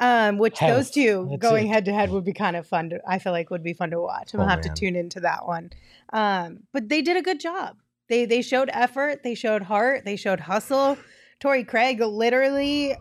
[0.01, 0.75] Um, which Health.
[0.77, 2.91] those two That's going head to head would be kind of fun.
[2.91, 4.33] To, I feel like would be fun to watch.
[4.33, 4.75] I'm Oh, have man.
[4.75, 5.71] to tune into that one.
[6.13, 7.77] Um, but they did a good job.
[8.09, 9.23] They they showed effort.
[9.25, 10.05] They showed heart.
[10.05, 10.97] They showed hustle.
[11.41, 12.95] Torrey Craig literally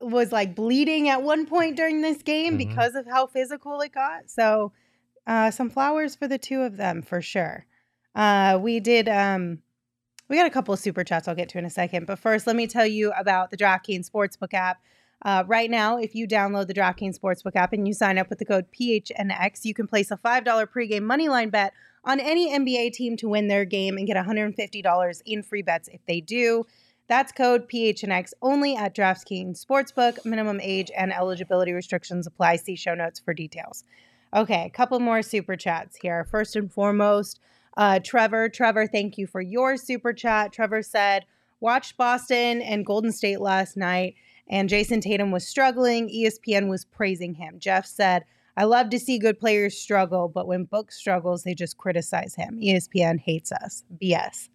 [0.00, 2.58] was like bleeding at one point during this game Mhm.
[2.58, 4.30] because of how physical it got.
[4.30, 4.72] So,
[5.26, 7.64] uh, some flowers for the two of them for sure.
[8.14, 9.08] Uh, we did.
[9.08, 9.58] Um,
[10.28, 12.06] we got a couple of super chats I'll get to in a second.
[12.06, 14.80] But first, let me tell you about the DraftKings Sportsbook app.
[15.22, 18.38] Uh, right now, if you download the DraftKings Sportsbook app and you sign up with
[18.38, 21.72] the code PHNX, you can place a $5 pregame moneyline bet
[22.04, 26.04] on any NBA team to win their game and get $150 in free bets if
[26.06, 26.64] they do.
[27.06, 30.24] That's code PHNX only at DraftKings Sportsbook.
[30.24, 32.56] Minimum age and eligibility restrictions apply.
[32.56, 33.84] See show notes for details.
[34.34, 36.24] Okay, a couple more super chats here.
[36.24, 37.40] First and foremost,
[37.76, 38.48] uh, Trevor.
[38.48, 40.52] Trevor, thank you for your super chat.
[40.52, 41.24] Trevor said,
[41.60, 44.14] watched Boston and Golden State last night,
[44.48, 46.08] and Jayson Tatum was struggling.
[46.08, 47.58] ESPN was praising him.
[47.58, 48.24] Jeff said,
[48.56, 52.58] I love to see good players struggle, but when Book struggles, they just criticize him.
[52.60, 53.84] ESPN hates us.
[54.00, 54.48] BS.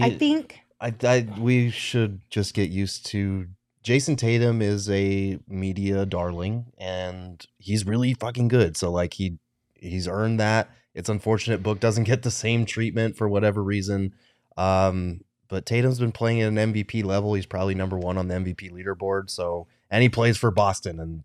[0.00, 3.46] I think I, I we should just get used to
[3.82, 8.76] Jayson Tatum is a media darling and he's really fucking good.
[8.76, 9.38] So like he
[9.74, 10.68] he's earned that.
[10.98, 14.14] It's unfortunate Book doesn't get the same treatment for whatever reason.
[14.56, 17.32] Um but Tatum's been playing at an MVP level.
[17.32, 19.30] He's probably number 1 on the MVP leaderboard.
[19.30, 21.22] So and he plays for Boston and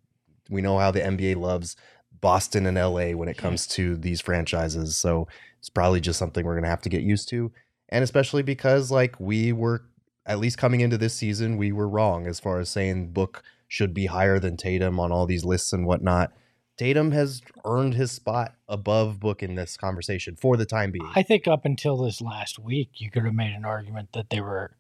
[0.50, 1.76] we know how the NBA loves
[2.22, 4.96] Boston and LA when it comes to these franchises.
[4.96, 5.28] So
[5.60, 7.52] it's probably just something we're going to have to get used to
[7.90, 9.86] and especially because like we were
[10.26, 13.94] at least coming into this season we were wrong as far as saying book should
[13.94, 16.32] be higher than tatum on all these lists and whatnot
[16.78, 21.24] tatum has earned his spot above book in this conversation for the time being I
[21.24, 24.76] think up until this last week, you could have made an argument that they were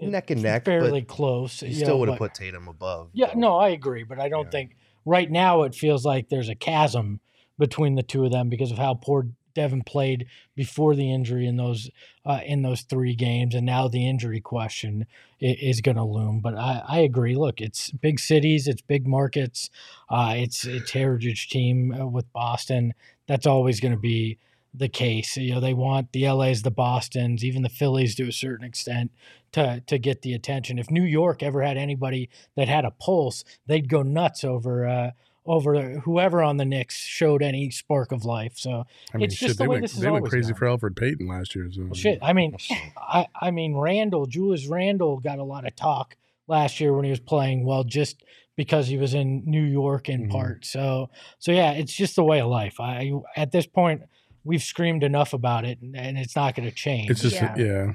[0.00, 1.62] eh, neck and neck fairly close.
[1.62, 4.44] you still know, would have put tatum above Yeah, no, I agree, but I don't
[4.46, 4.50] Yeah.
[4.50, 7.20] think right now it feels like there's a chasm
[7.58, 11.56] between the two of them because of how poor Devin played before the injury in
[11.56, 11.90] those
[12.24, 15.06] uh, in those three games, and now the injury question
[15.42, 16.40] i- is going to loom.
[16.40, 17.34] But I, I agree.
[17.34, 19.70] Look, it's big cities, it's big markets,
[20.08, 22.94] uh, it's it's heritage team uh, with Boston.
[23.26, 24.38] That's always going to be
[24.72, 25.36] the case.
[25.36, 29.10] You know, they want the LA's, the Boston's, even the Phillies to a certain extent
[29.52, 30.78] to to get the attention.
[30.78, 35.10] If New York ever had anybody that had a pulse, they'd go nuts over uh,
[35.46, 38.52] over whoever on the Knicks showed any spark of life.
[38.56, 40.30] So I mean, It's shit, just the they way went, this has they went always
[40.30, 40.58] crazy gone.
[40.58, 41.68] for Elfrid Payton last year.
[41.72, 42.18] So well, shit.
[42.22, 42.56] I mean,
[42.96, 47.10] I I mean Randle, Julius Randle got a lot of talk last year when he
[47.10, 48.22] was playing well, just
[48.56, 50.30] because he was in New York in Mhm.
[50.30, 50.64] part.
[50.66, 52.78] So so yeah, it's just the way of life.
[52.78, 54.02] I at this point
[54.44, 57.10] we've screamed enough about it, and, and it's not going to change.
[57.10, 57.54] It's just Yeah.
[57.56, 57.92] yeah.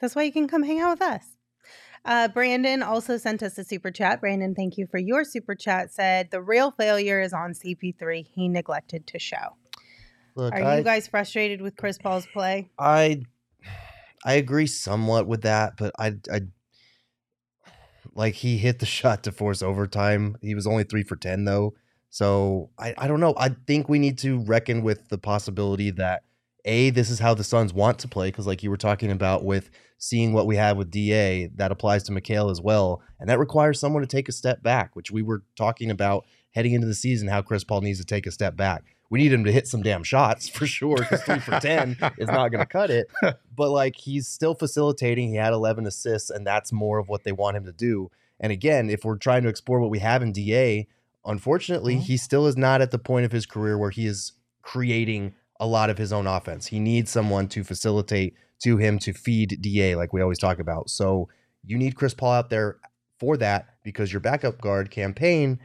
[0.00, 1.24] That's why you can come hang out with us.
[2.04, 4.20] Uh, Brandon also sent us a super chat.
[4.20, 5.92] Brandon, thank you for your super chat.
[5.92, 8.26] Said the real failure is on CP3.
[8.26, 9.56] He neglected to show.
[10.34, 12.70] Look, Are I, you guys frustrated with Chris Paul's play?
[12.78, 13.22] I
[14.24, 16.42] I agree somewhat with that, but I I
[18.14, 20.36] like he hit the shot to force overtime.
[20.40, 21.74] He was only three for ten though.
[22.08, 23.34] So I, I don't know.
[23.36, 26.24] I think we need to reckon with the possibility that
[26.64, 29.44] A, this is how the Suns want to play, because like you were talking about
[29.44, 33.02] with seeing what we have with DA, that applies to Mikal as well.
[33.18, 36.72] And that requires someone to take a step back, which we were talking about heading
[36.72, 38.82] into the season, how Chris Paul needs to take a step back.
[39.10, 42.28] We need him to hit some damn shots for sure, because three for 10 is
[42.28, 43.08] not going to cut it.
[43.56, 45.28] But like he's still facilitating.
[45.30, 48.10] He had 11 assists, and that's more of what they want him to do.
[48.38, 50.86] And again, if we're trying to explore what we have in DA,
[51.26, 52.02] unfortunately, Mhm.
[52.02, 55.66] he still is not at the point of his career where he is creating a
[55.66, 56.66] lot of his own offense.
[56.66, 60.90] He needs someone to facilitate to him to feed DA, like we always talk about.
[60.90, 61.28] So
[61.64, 62.78] you need Chris Paul out there
[63.18, 65.60] for that because your backup guard Cam Payne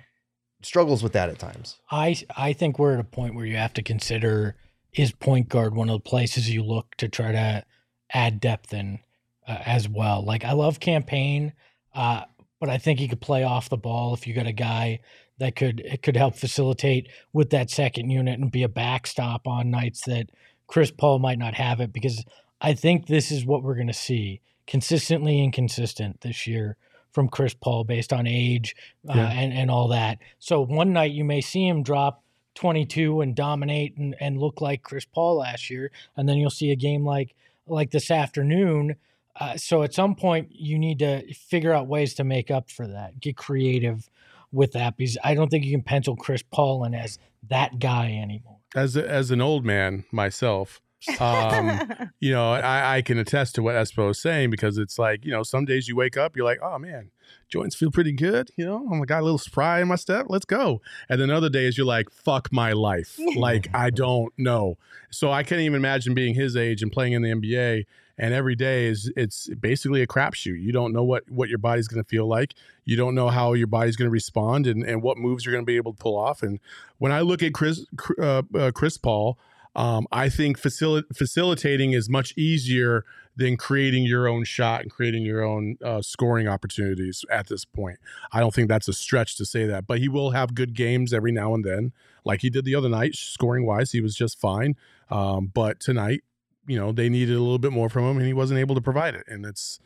[0.62, 1.80] struggles with that at times.
[1.90, 4.56] I I think we're at a point where you have to consider
[4.94, 7.66] is point guard one of the places you look to try to
[8.14, 9.00] add depth in
[9.48, 10.24] uh, as well.
[10.24, 11.54] Like I love Cam Payne,
[11.94, 12.24] uh,
[12.60, 15.00] but I think he could play off the ball if you got a guy
[15.38, 19.70] that could it could help facilitate with that second unit and be a backstop on
[19.70, 20.30] nights that
[20.68, 22.24] Chris Paul might not have it because
[22.62, 26.78] I think this is what we're going to see consistently inconsistent this year
[27.12, 28.76] from Chris Paul based on age
[29.08, 29.30] uh, Yeah.
[29.32, 30.20] and and all that.
[30.40, 32.22] So one night you may see him drop
[32.56, 36.72] 22 and dominate and, and look like Chris Paul last year, and then you'll see
[36.72, 37.36] a game like
[37.68, 38.96] like this afternoon.
[39.38, 42.88] Uh, so at some point you need to figure out ways to make up for
[42.88, 43.20] that.
[43.20, 44.10] Get creative
[44.56, 48.20] with that because I don't think you can pencil Chris Paul in as that guy
[48.22, 48.58] anymore.
[48.76, 50.82] As a, as an old man myself,
[51.20, 55.26] um, you know, I, I can attest to what Espo is saying because it's like,
[55.26, 57.12] you know, some days you wake up, you're like, oh man,
[57.50, 58.50] joints feel pretty good.
[58.58, 60.26] You know, I'm got a little spry in my step.
[60.30, 60.82] Let's go.
[61.10, 63.20] And then other days you're like, fuck my life.
[63.36, 64.78] like, I don't know.
[65.12, 67.86] So I can't even imagine being his age and playing in the NBA.
[68.18, 70.62] And every day is it's basically a crapshoot.
[70.62, 72.54] You don't know what what your body's going to feel like.
[72.86, 75.66] You don't know how your body's going to respond and, and what moves you're going
[75.66, 76.42] to be able to pull off.
[76.42, 76.60] And
[76.98, 77.86] when I look at Chris
[78.22, 79.38] uh, uh, Chris Paul,
[79.76, 83.04] um, I think facil- facilitating is much easier
[83.36, 88.00] than creating your own shot and creating your own uh, scoring opportunities at this point.
[88.32, 91.14] I don't think that's a stretch to say that, but he will have good games
[91.14, 91.92] every now and then,
[92.24, 93.92] like he did the other night, scoring wise.
[93.92, 94.76] He was just fine.
[95.10, 96.22] Um, but tonight,
[96.68, 98.82] you know they needed a little bit more from him, and he wasn't able to
[98.82, 99.26] provide it.
[99.28, 99.80] And it's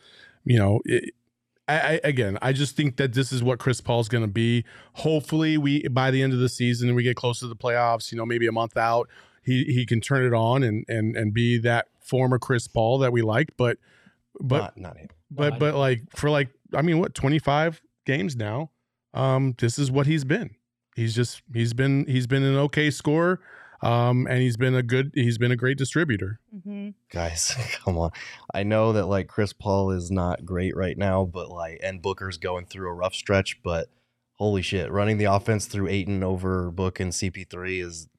[0.43, 0.81] you know.
[0.85, 1.13] It,
[1.67, 4.65] I, I, again, I just think that this is what Chris Paul's going to be.
[4.93, 8.11] Hopefully, we by the end of the season, we get close to the playoffs.
[8.11, 9.07] You know, maybe a month out,
[9.43, 13.11] he he can turn it on and and and be that former Chris Paul that
[13.11, 13.51] we liked.
[13.55, 13.77] But
[14.39, 15.09] but not, not him.
[15.29, 18.71] but Not but like for like I mean, what twenty five games now?
[19.13, 20.55] Um, this is what he's been.
[20.95, 23.41] He's just he's been he's been an okay scorer.
[23.81, 26.39] Um, and he's been a good he's been a great distributor.
[26.55, 26.93] Mhm.
[27.11, 28.11] guys come on
[28.53, 32.37] i know that like chris paul is not great right now but like and booker's
[32.37, 33.87] going through a rough stretch but
[34.33, 38.09] holy shit running the offense through Ayton over book and cp3 is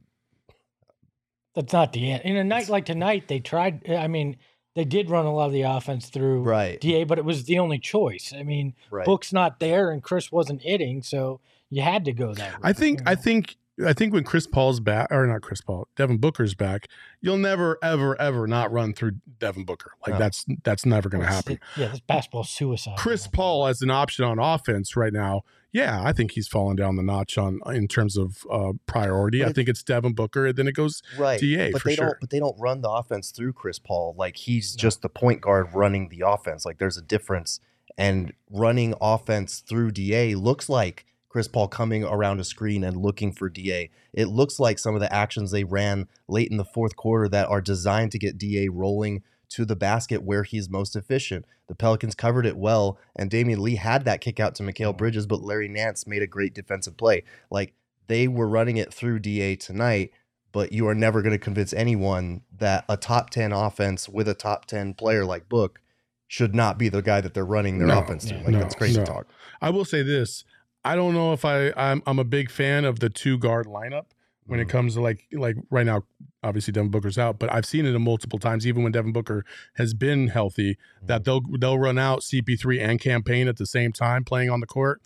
[1.55, 2.23] That's not the end.
[2.25, 3.89] In a night like tonight, they tried.
[3.91, 4.37] I mean,
[4.77, 7.59] they did run a lot of the offense through right Da, but it was the
[7.59, 8.33] only choice.
[8.37, 12.35] I mean, right Book's not there, and Chris wasn't hitting, so you had to go
[12.35, 12.59] that.
[12.63, 15.89] I think you I think I think when Chris Paul's back or not Chris Paul,
[15.97, 16.89] Devin Booker's back,
[17.21, 19.93] you'll never ever ever not run through Devin Booker.
[20.07, 20.19] Like No.
[20.19, 21.59] that's that's never going to happen.
[21.77, 22.97] Yeah, this basketball suicide.
[22.99, 23.27] Chris.
[23.27, 27.03] Paul as an option on offense right now, yeah, I think he's fallen down the
[27.03, 29.45] notch on in terms of uh, priority.
[29.45, 32.07] I think it's Devin Booker, and then it goes right DA but they sure.
[32.07, 34.81] don't but they don't run the offense through chris paul like he's No.
[34.81, 37.61] just the point guard running the offense like there's a difference
[37.99, 43.33] and running offense through da looks like chris paul coming around a screen and looking
[43.33, 46.97] for da it looks like some of the actions they ran late in the fourth
[46.97, 51.45] quarter that are designed to get da rolling to the basket where he's most efficient.
[51.67, 54.97] The pelicans covered it well and damion lee had that kick out to Mikal mm-hmm.
[54.97, 57.25] bridges but larry nance made a great defensive play.
[57.51, 57.75] Like
[58.07, 60.13] they were running it through da tonight
[60.53, 64.35] but you are never going to convince anyone that a top 10 offense with a
[64.35, 65.81] top 10 player like Book
[66.27, 68.35] should not be the guy that they're running their No, offense to.
[68.35, 69.05] no, Like, that's crazy no.
[69.05, 69.27] talk.
[69.61, 70.45] I will say this:
[70.85, 74.07] I don't know if I I'm I'm a big fan of the two guard lineup
[74.47, 74.71] when it Mhm.
[74.71, 76.05] comes to like like right now.
[76.43, 78.67] Obviously, Devin Booker's out, but I've seen it multiple times.
[78.67, 79.45] Even when Devin Booker
[79.77, 83.93] has been healthy, that they'll they'll run out CP3 and Cam Payne at the same
[83.93, 85.03] time playing on the court.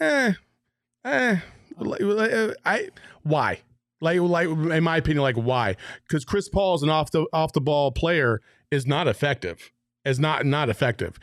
[0.00, 0.32] Eh,
[1.04, 1.36] eh.
[1.78, 2.88] uh, I
[3.22, 3.60] why
[4.00, 7.52] like like in my opinion like why because Chris Paul is an off the off
[7.52, 9.70] the ball player is not effective
[10.04, 11.18] is not not effective.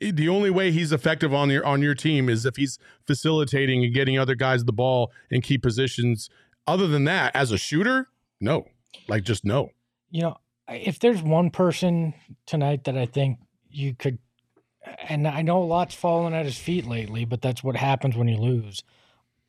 [0.00, 3.84] It- the only way he's effective on your on your team is if he's facilitating
[3.84, 6.28] and getting other guys the ball in key positions.
[6.66, 8.08] Other than that, as a shooter,
[8.40, 8.66] no,
[9.08, 9.70] like just no.
[10.10, 10.36] you know,
[10.68, 12.12] if there's one person
[12.46, 13.38] tonight that I think
[13.70, 14.18] you could,
[15.08, 18.28] and I know a lot's fallen at his feet lately, but that's what happens when
[18.28, 18.82] you lose.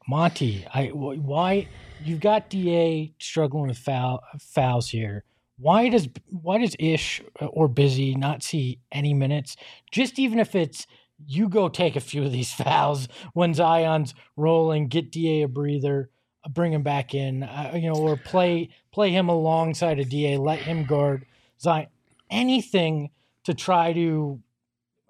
[0.08, 1.68] Monty, I why
[2.04, 5.24] you've got Da struggling with foul fouls here.
[5.60, 9.56] Why does why does Ish or Busy not see any minutes?
[9.92, 10.88] Just even if it's
[11.26, 16.10] you go take a few of these fouls when Zion's rolling, get Da a breather,
[16.46, 20.38] uh, bring him back in, uh, you know, or play play him alongside of Da,
[20.38, 21.26] let him guard
[21.60, 21.88] Zion.
[22.30, 23.10] Anything
[23.44, 24.40] to try to.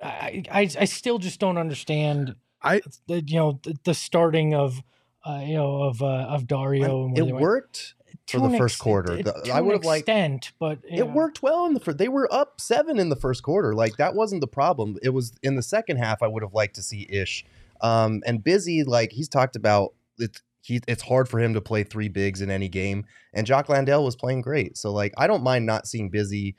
[0.02, 2.36] I I, I still just don't understand.
[2.62, 4.82] I- the, you know the, the starting of
[5.26, 7.06] uh, you know of uh, of Dario.
[7.06, 7.94] and It worked.
[8.32, 9.14] To the first ex- quarter.
[9.18, 11.74] it- The- to I an would've liked- extent, but you It know, worked well in
[11.74, 11.98] the first.
[11.98, 13.74] They were up seven in the first quarter.
[13.74, 14.98] Like that wasn't the problem.
[15.04, 16.22] It was in the second half.
[16.22, 17.46] I would have liked to see Ish,
[17.82, 18.84] um, and Busy.
[18.84, 22.52] Like he's talked about, it, he it's hard for him to play three bigs in
[22.52, 23.06] any game.
[23.34, 24.78] And Jock Landale was playing great.
[24.78, 26.56] So like I don't mind not seeing Busy.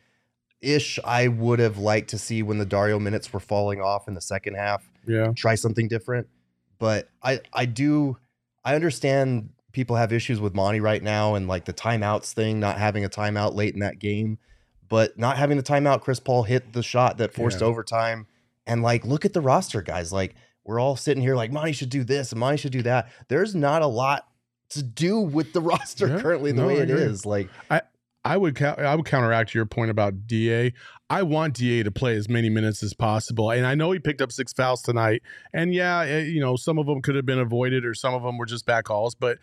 [0.63, 4.13] Ish, I would have liked to see when the Dario minutes were falling off in
[4.15, 6.27] the second half Yeah, try something different.
[6.79, 8.19] But I I do
[8.65, 12.79] I understand people have issues with Monty right now and like the timeouts thing, not
[12.79, 14.39] having a timeout late in that game.
[14.89, 17.69] But not having the timeout, Chris Paul hit the shot that forced Yeah.
[17.69, 18.27] overtime.
[18.67, 20.13] And like look at the roster, guys.
[20.13, 23.09] Like we're all sitting here like Monty should do this and Monty should do that.
[23.29, 24.27] There's not a lot
[24.71, 27.25] to do with the roster Yeah, currently the no, way it is.
[27.25, 27.83] Like I
[28.37, 30.73] would cou- I would counteract your point about Da.
[31.09, 34.21] I want Da to play as many minutes as possible, and I know he picked
[34.21, 35.23] up six fouls tonight.
[35.53, 38.23] And yeah, eh, you know some of them could have been avoided, or some of
[38.23, 39.15] them were just back calls.
[39.15, 39.39] But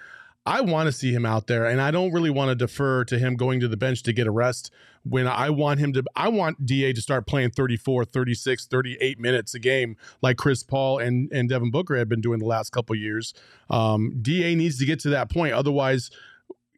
[0.46, 3.18] I want to see him out there, and I don't really want to defer to
[3.20, 4.72] him going to the bench to get a rest.
[5.04, 9.56] When I want him to, I want Da to start playing 34, 36, 38 minutes
[9.56, 12.96] a game, like Chris Paul and and Devin Booker had been doing the last couple
[12.96, 13.34] years.
[13.72, 16.12] Um, Da needs to get to that point, otherwise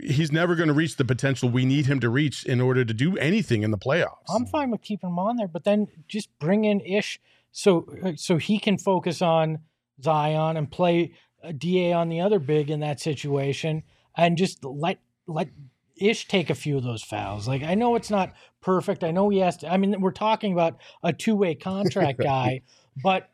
[0.02, 2.94] he's never going to reach the potential we need him to reach in order to
[2.94, 4.24] do anything in the playoffs.
[4.34, 7.20] I'm fine with keeping him on there, but then just bring in Ish
[7.52, 9.60] so uh, so he can focus on
[10.02, 11.14] Zion and play
[11.44, 13.84] a Da on the other big in that situation,
[14.16, 15.50] and just let let
[15.96, 17.48] Ish take a few of those fouls.
[17.48, 19.04] Like I know it's not perfect.
[19.04, 19.72] I know he has to.
[19.72, 22.62] I mean, we're talking about a two way contract guy,
[23.04, 23.30] but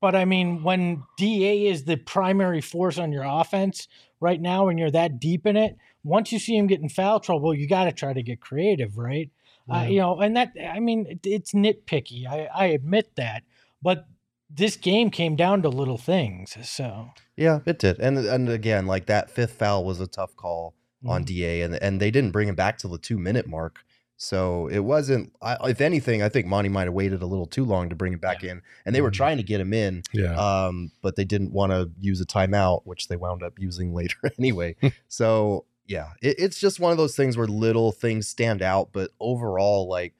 [0.00, 3.88] but I mean, when Da is the primary force on your offense
[4.20, 5.76] right now, and you're that deep in it,
[6.06, 8.96] once you see him get in foul trouble, you got to try to get creative,
[8.96, 9.30] right?
[9.68, 12.26] Uh, you know, and that I mean, it- it's nitpicky.
[12.26, 13.42] I, I admit that,
[13.82, 14.06] but
[14.48, 16.56] this game came down to little things.
[16.62, 17.98] So Yeah, it did.
[17.98, 21.26] And and again, like that fifth foul was a tough call on Mhm.
[21.26, 23.80] Da, and and they didn't bring him back till the two minute mark.
[24.18, 25.32] So it wasn't.
[25.42, 28.12] I, if anything, I think Monty might have waited a little too long to bring
[28.14, 29.14] him back in, and they were Mhm.
[29.14, 30.34] trying to get him in, Yeah.
[30.36, 34.16] um, but they didn't want to use a timeout, which they wound up using later
[34.38, 34.76] anyway.
[35.08, 39.10] so yeah, it, it's just one of those things where little things stand out, but
[39.20, 40.14] overall, like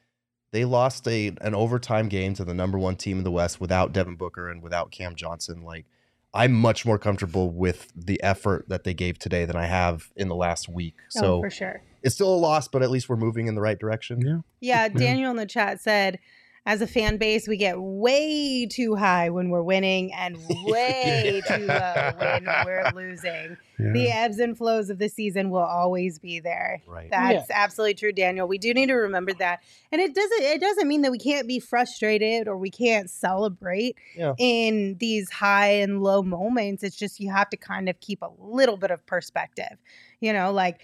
[0.53, 3.93] they lost a an overtime game to the number one team in the West without
[3.93, 5.63] Devin Booker and without Cam Johnson.
[5.63, 5.87] Like
[6.33, 10.29] I'm much more comfortable with the effort that they gave today than I have in
[10.29, 10.95] the last week.
[10.99, 11.83] oh, So for sure.
[12.03, 14.21] it's still a loss, but at least we're moving in the right direction.
[14.21, 14.39] yeah.
[14.61, 16.19] Yeah, Daniel in the chat said,
[16.67, 20.37] as a fan base, we get way too high when we're winning and
[20.67, 23.57] way too low when we're losing.
[23.79, 23.93] Yeah.
[23.93, 26.83] The ebbs and flows of the season will always be there.
[26.87, 27.09] Right.
[27.09, 28.49] That's absolutely true, Daniel.
[28.49, 29.61] We do need to remember that.
[29.93, 33.97] And it doesn't it doesn't mean that we can't be frustrated or we can't celebrate
[34.17, 34.35] Yeah.
[34.39, 36.83] in these high and low moments.
[36.83, 39.79] It's just you have to kind of keep a little bit of perspective.
[40.21, 40.81] You know, like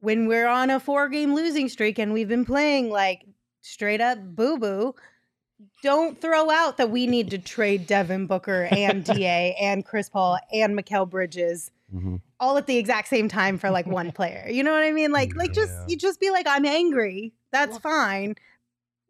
[0.00, 3.22] when we're on a four game losing streak and we've been playing like
[3.62, 4.94] straight up boo boo,
[5.82, 10.38] don't throw out that we need to trade Devin Booker and DA and Chris Paul
[10.52, 12.20] and Mikal Bridges Mhm.
[12.40, 14.48] all at the exact same time for like one player.
[14.50, 15.12] You know what I mean?
[15.12, 15.84] Like like just Yeah.
[15.88, 17.32] you just be like I'm angry.
[17.52, 18.34] That's fine.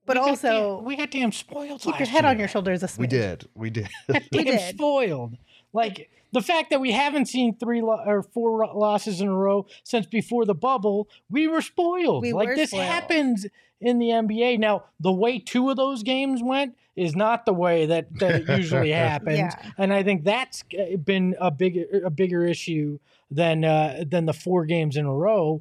[0.07, 1.81] But We also damn- we got damn spoiled.
[1.81, 2.99] keep your last head on your shoulders a smidge.
[2.99, 3.49] We did.
[3.55, 3.89] We did.
[4.09, 4.75] We damn did.
[4.75, 5.39] spoiled.
[5.73, 9.67] Like the fact that we haven't seen three lo- or four losses in a row
[9.85, 12.23] since before the bubble, we were spoiled.
[12.23, 12.85] We like were this spoiled.
[12.85, 13.47] happens
[13.81, 14.59] in the NBA.
[14.59, 18.49] Now, the way two of those games went is not the way that, that it
[18.59, 19.71] usually happens, Yeah.
[19.79, 20.63] and I think that's
[21.05, 22.99] been a big a bigger issue
[23.31, 25.61] than uh, than the four games in a row.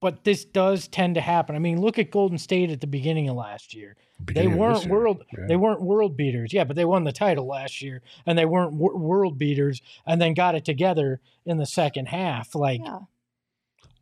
[0.00, 1.54] But this does tend to happen.
[1.54, 3.96] I mean, look at Golden State at the beginning of last year.
[4.18, 4.94] They Beginning of this weren't year.
[4.94, 5.24] world.
[5.38, 5.44] Yeah.
[5.46, 6.52] They weren't world beaters.
[6.52, 10.20] Yeah, but they won the title last year, and they weren't wor- world beaters, and
[10.20, 12.54] then got it together in the second half.
[12.54, 12.98] Like Yeah.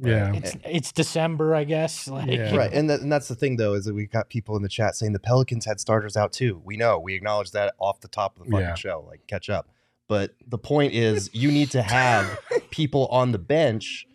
[0.00, 0.32] Yeah.
[0.34, 2.06] it's it's December, I guess.
[2.06, 2.54] Like Yeah.
[2.54, 4.68] Right, and that, and that's the thing though is that we got people in the
[4.68, 6.62] chat saying the Pelicans had starters out too.
[6.64, 8.74] We know, we acknowledge that off the top of the fucking Yeah.
[8.74, 9.04] show.
[9.08, 9.68] Like, catch up.
[10.06, 12.38] But the point is, you need to have
[12.70, 14.06] people on the bench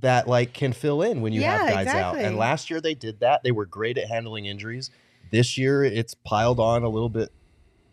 [0.00, 2.16] that like can fill in when you have Yeah, guys out.
[2.18, 3.42] And last year they did that.
[3.42, 4.90] They were great at handling injuries.
[5.30, 7.30] This year it's piled on a little bit,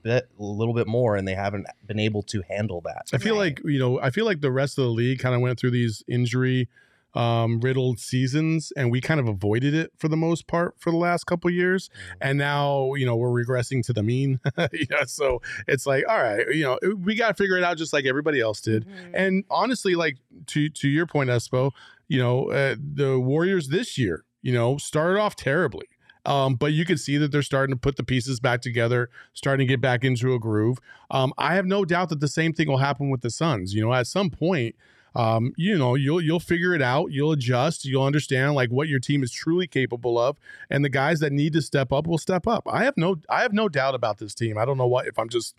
[0.03, 3.07] bit a little bit more, and they haven't been able to handle that.
[3.13, 3.57] I feel Right.
[3.57, 5.71] like you know, I feel like the rest of the league kind of went through
[5.71, 6.67] these injury
[7.13, 10.97] um, riddled seasons, and we kind of avoided it for the most part for the
[10.97, 11.89] last couple years.
[12.21, 14.39] And now, you know, we're regressing to the mean.
[14.71, 17.77] you know, so it's like, all right, you know, we got to figure it out
[17.77, 18.85] just like everybody else did.
[18.85, 19.11] Mhm.
[19.15, 21.71] And honestly, like to to your point, Espo,
[22.07, 25.87] you know, uh, the Warriors this year, you know, started off terribly.
[26.25, 29.65] Um, but you can see that they're starting to put the pieces back together, starting
[29.65, 30.77] to get back into a groove.
[31.09, 33.73] Um, I have no doubt that the same thing will happen with the Suns.
[33.73, 34.75] You know, at some point,
[35.15, 38.99] um, you know, you'll you'll figure it out, you'll adjust, you'll understand like what your
[38.99, 40.37] team is truly capable of,
[40.69, 42.67] and the guys that need to step up will step up.
[42.69, 44.57] I have no I have no doubt about this team.
[44.57, 45.55] I don't know what if I'm just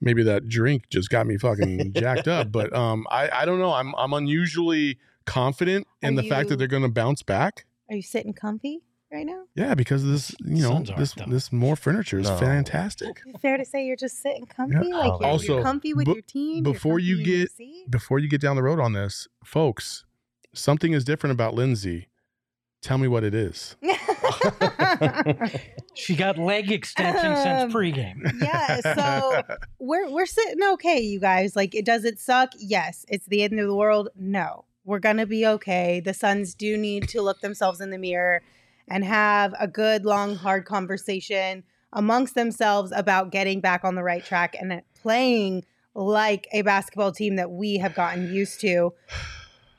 [0.00, 3.72] maybe that drink just got me fucking jacked up, but um, I I don't know.
[3.72, 7.66] I'm I'm unusually confident in Are the fact that they're going to bounce back.
[7.88, 8.80] Are you sitting comfy
[9.12, 9.44] right now?
[9.54, 11.24] Yeah, because this, you know, this though.
[11.26, 12.36] this more furniture is No.
[12.36, 13.20] fantastic.
[13.42, 16.22] Fair to say you're just sitting comfy, like you're, Also, you're comfy with be- your
[16.22, 16.62] team.
[16.62, 17.46] before you comfy in your
[17.82, 20.04] get- Before you get down the road on this, folks,
[20.54, 22.08] something is different about Lindsay.
[22.82, 23.76] Tell me what it is.
[25.94, 28.32] she got leg extension Um, since pregame.
[28.40, 29.42] yeah, so
[29.78, 31.56] we're we're sitting okay, you guys.
[31.56, 32.50] Like, it does it suck?
[32.58, 33.04] Yes.
[33.08, 34.08] It's the end of the world?
[34.16, 34.64] No.
[34.84, 36.00] We're gonna be okay.
[36.00, 38.42] The Suns do need to look themselves in the mirror
[38.88, 44.24] and have a good, long, hard conversation amongst themselves about getting back on the right
[44.24, 45.64] track and playing
[45.94, 48.92] like a basketball team that we have gotten used to.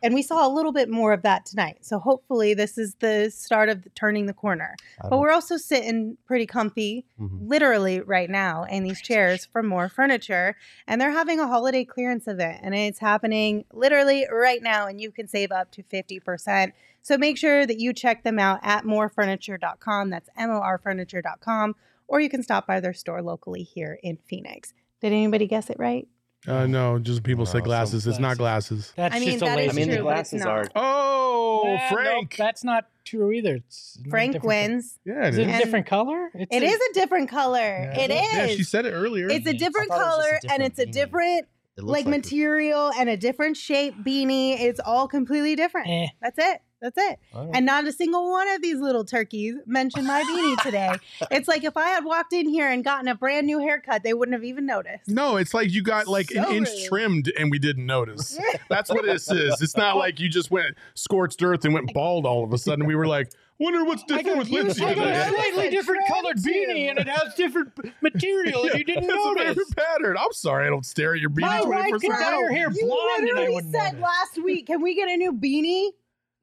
[0.04, 1.78] And we saw a little bit more of that tonight.
[1.82, 4.76] So hopefully this is the start of turning the corner.
[5.10, 7.47] But we're also sitting pretty comfy Mhm.
[7.49, 10.56] literally right now in these chairs for more furniture.
[10.88, 15.12] And they're having a holiday clearance event and it's happening literally right now and you
[15.12, 16.74] can save up to 50%
[17.04, 21.76] so make sure that you check them out at morefurniture.com that's morfurniture.com
[22.08, 24.74] or you can stop by their store locally here in phoenix.
[25.02, 26.08] Did anybody guess it right
[26.48, 28.08] Uh, no, just people say No, some glasses.
[28.08, 28.94] It's not glasses.
[28.96, 30.46] That's I mean, just a that is lazy I mean, the true, but it's glasses
[30.46, 30.50] not.
[30.50, 30.68] are.
[30.76, 32.36] Oh, Eh, no, Frank.
[32.36, 33.56] that's not true either.
[33.56, 35.56] It's not frank different wins yeah, Is it it is.
[35.62, 36.30] a different color?
[36.34, 38.00] It's it a- is a different color Yeah.
[38.00, 39.28] it is Yeah, she said it earlier.
[39.30, 40.92] it's a different thought it was just a color and different it's a beanie.
[41.04, 44.60] different It looks like, like material and a different shape beanie.
[44.60, 45.88] It's all completely different.
[45.89, 46.08] Eh.
[46.22, 46.62] That's it.
[46.82, 47.19] That's it.
[47.53, 50.95] And not a single one of these little turkeys mentioned my beanie today.
[51.32, 54.13] it's like if I had walked in here and gotten a brand new haircut, they
[54.15, 55.07] wouldn't have even noticed.
[55.07, 56.86] No, it's like you got like an So inch rude.
[56.89, 58.39] trimmed and we didn't notice.
[58.69, 59.61] That's what this is.
[59.61, 62.86] It's not like you just went scorched earth and went bald all of a sudden.
[62.88, 66.38] We were like, wonder what's different with you Lindsay I got a slightly different colored
[66.38, 69.47] beanie and it has different p- material and you didn't It's a notice.
[69.49, 70.17] different pattern.
[70.19, 72.41] I'm sorry, I don't stare at your beanie My wife 24 could dye seven.
[72.41, 74.01] her hair You blonde and I literally wouldn't said notice.
[74.01, 75.89] last week, can we get a new beanie?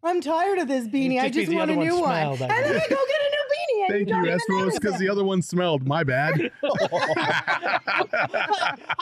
[0.03, 1.21] I'm tired of this beanie.
[1.21, 2.11] I just want a other one new one.
[2.11, 2.85] smelled, And then guess.
[2.85, 3.81] I go get a new beanie.
[3.81, 5.87] And Thank you, you, don't even Espros, notice because the other one smelled.
[5.87, 6.53] My bad.
[6.63, 7.79] I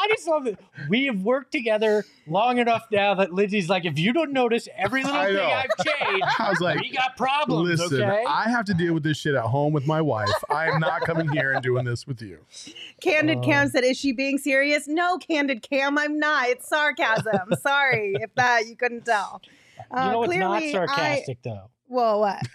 [0.09, 0.59] just love it.
[0.89, 5.03] We have worked together long enough now that Lindsay's like, if you don't notice every
[5.03, 5.45] little I thing know.
[5.45, 8.25] I've changed, I was like, we got problems, listen, okay?
[8.27, 10.31] I have to deal with this shit at home with my wife.
[10.51, 12.39] I am not coming here and doing this with you.
[13.01, 16.49] Candid Um, Cam said, "Is she being serious?" No, Candid Cam, I'm not.
[16.49, 17.53] It's sarcasm.
[17.61, 19.43] Sorry if that you couldn't tell.
[19.91, 21.51] Uh, you know it's not sarcastic though.
[21.51, 22.43] I, well, what?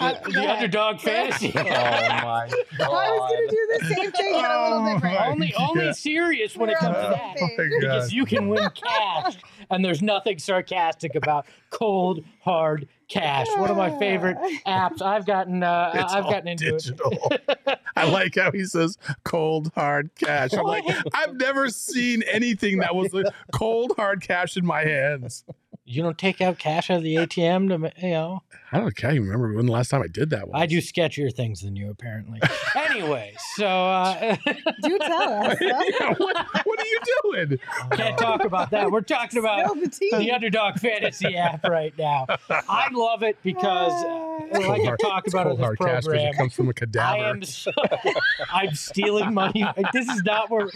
[0.00, 1.52] The, the underdog fantasy.
[1.56, 1.68] Oh my
[2.80, 5.14] I was gonna do the same thing, but a little Oh different.
[5.14, 5.92] my only only Yeah.
[5.92, 7.36] serious when it We're comes to the that.
[7.40, 8.12] Oh my Because God.
[8.12, 9.36] you can win cash,
[9.70, 13.46] and there's nothing sarcastic about cold hard cash.
[13.56, 14.36] One of my favorite
[14.66, 15.00] apps.
[15.02, 17.12] I've gotten uh, It's I've gotten into digital.
[17.30, 17.78] it.
[17.96, 20.52] I like how he says cold hard cash.
[20.52, 20.84] I'm like,
[21.14, 25.44] I've never seen anything that was like cold hard cash in my hands.
[25.88, 28.42] You don't take out cash out of the ATM to you know.
[28.72, 30.48] I don't can't even remember when the last time I did that.
[30.48, 30.60] Was.
[30.60, 32.40] I do sketchier things than you apparently.
[32.74, 34.36] anyway, so uh,
[34.82, 35.58] Do tell us.
[35.66, 37.58] Yeah, what, what are you doing?
[37.92, 38.90] can't talk about that.
[38.90, 42.26] We're talking about the the Underdog Fantasy app right now.
[42.50, 46.52] I love it because, uh, like I talk about on this cash program, it comes
[46.52, 47.24] from a I cadaver.
[47.24, 47.70] am so,
[48.52, 49.62] I'm stealing money.
[49.64, 50.68] Like, This is not where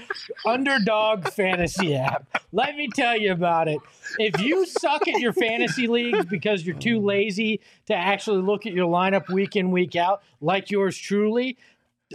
[0.47, 2.27] underdog fantasy app.
[2.53, 3.81] Let me tell you about it.
[4.19, 8.73] If you suck at your fantasy leagues because you're too lazy to actually look at
[8.73, 11.57] your lineup week in, week out, like yours truly,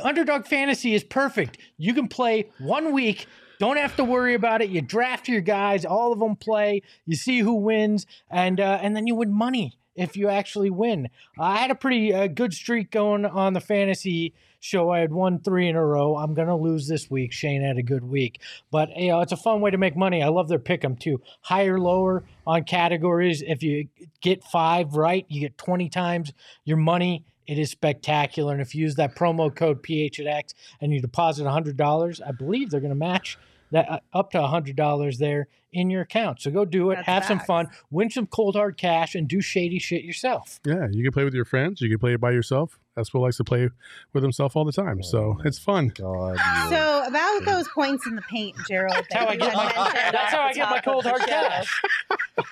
[0.01, 1.57] underdog fantasy is perfect.
[1.77, 3.27] You can play one week.
[3.59, 4.69] Don't have to worry about it.
[4.69, 6.81] You draft your guys, all of them play.
[7.05, 11.09] You see who wins, and uh, and then you win money if you actually win.
[11.39, 14.33] I had a pretty uh, good streak going on the fantasy
[14.65, 14.89] show.
[14.89, 16.17] I had won three in a row.
[16.17, 17.31] I'm gonna lose this week.
[17.31, 18.41] Shane had a good week,
[18.71, 20.23] but you know it's a fun way to make money.
[20.23, 21.21] I love their pick 'em too.
[21.41, 23.43] Higher, lower on categories.
[23.45, 23.87] If you
[24.21, 27.23] get five right, you get 20 times your money.
[27.47, 28.53] It is spectacular.
[28.53, 32.79] And if you use that promo code PHX and you deposit $100, I believe they're
[32.79, 33.37] going to match
[33.71, 36.41] that uh, up to a $100 there in your account.
[36.41, 39.41] So go do it, That's have some fun, win some cold hard cash, and do
[39.41, 40.59] shady shit yourself.
[40.65, 41.81] Yeah, you can play with your friends.
[41.81, 42.79] You can play it by yourself.
[42.97, 43.69] Espo likes to play
[44.13, 45.89] with himself all the time, so it's fun.
[45.89, 46.37] God.
[46.69, 49.05] So about those points in the paint, Gerald.
[49.11, 49.71] That's how I get my,
[50.11, 51.81] that's how I get my cold hard cash.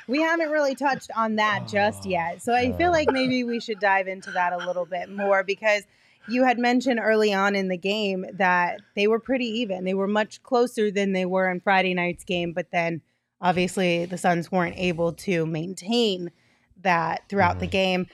[0.08, 2.42] We haven't really touched on that just Oh, yet.
[2.42, 5.84] So I feel like maybe we should dive into that a little bit more because
[6.30, 9.84] you had mentioned early on in the game that they were pretty even.
[9.84, 13.02] They were much closer than they were in Friday night's game, but then
[13.42, 16.32] obviously the Suns weren't able to maintain
[16.82, 17.72] that throughout the Mhm.
[17.72, 18.08] game.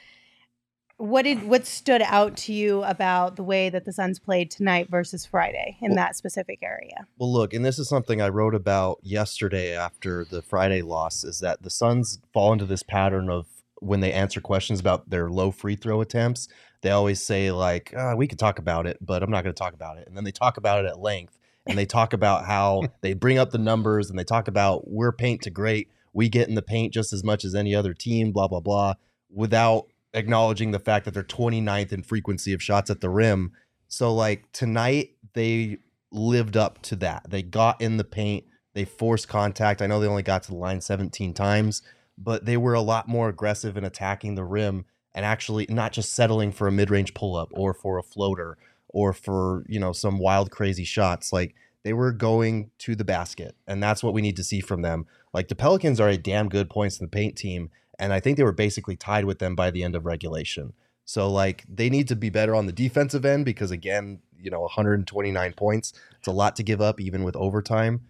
[0.97, 4.89] What did what stood out to you about the way that the Suns played tonight
[4.89, 7.07] versus Friday in Well- that specific area?
[7.17, 11.39] Well, look, and this is something I wrote about yesterday after the Friday loss is
[11.39, 13.47] that the Suns fall into this pattern of
[13.81, 16.49] when they answer questions about their low free throw attempts,
[16.81, 19.59] they always say, like, "Ah, we could talk about it, but I'm not going to
[19.59, 20.07] talk about it.
[20.07, 23.37] And then they talk about it at length and they talk about how they bring
[23.37, 25.89] up the numbers and they talk about we're paint to great.
[26.13, 28.95] We get in the paint just as much as any other team, blah, blah, blah,
[29.29, 33.51] without acknowledging the fact that they're 29th in frequency of shots at the rim.
[33.87, 35.77] So, like, tonight, they
[36.11, 37.29] lived up to that.
[37.29, 39.81] They got in the paint, they forced contact.
[39.81, 41.83] I know they only got to the line 17 times,
[42.17, 46.13] but they were a lot more aggressive in attacking the rim and actually not just
[46.13, 48.57] settling for a mid-range pull-up or for a floater
[48.87, 51.31] or for, you know, some wild crazy shots.
[51.31, 54.81] Like they were going to the basket, and that's what we need to see from
[54.81, 55.05] them.
[55.33, 58.37] Like the Pelicans are a damn good points in the paint team, and I think
[58.37, 60.73] they were basically tied with them by the end of regulation.
[61.05, 64.61] So like they need to be better on the defensive end because again, you know,
[64.61, 65.93] 129 points.
[66.19, 68.01] It's a lot to give up even with overtime.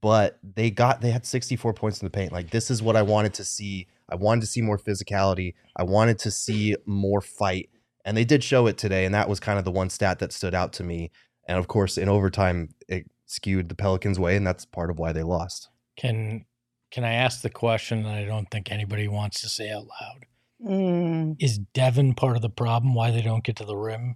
[0.00, 2.32] But they got they had 64 points in the paint.
[2.32, 3.88] Like this is what I wanted to see.
[4.08, 5.54] I wanted to see more physicality.
[5.76, 7.70] I wanted to see more fight.
[8.04, 10.32] And they did show it today, and that was kind of the one stat that
[10.32, 11.10] stood out to me.
[11.48, 15.12] And of course, in overtime, it skewed the Pelicans' way, and that's part of why
[15.12, 15.68] they lost.
[15.96, 16.44] Can
[16.90, 20.26] can I ask the question that I don't think anybody wants to say out loud?
[20.64, 21.36] Mm.
[21.40, 24.14] Is Devin part of the problem why they don't get to the rim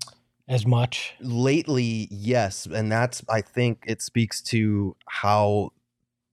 [0.49, 1.15] as much?
[1.21, 5.71] lately yes and that's i think it speaks to how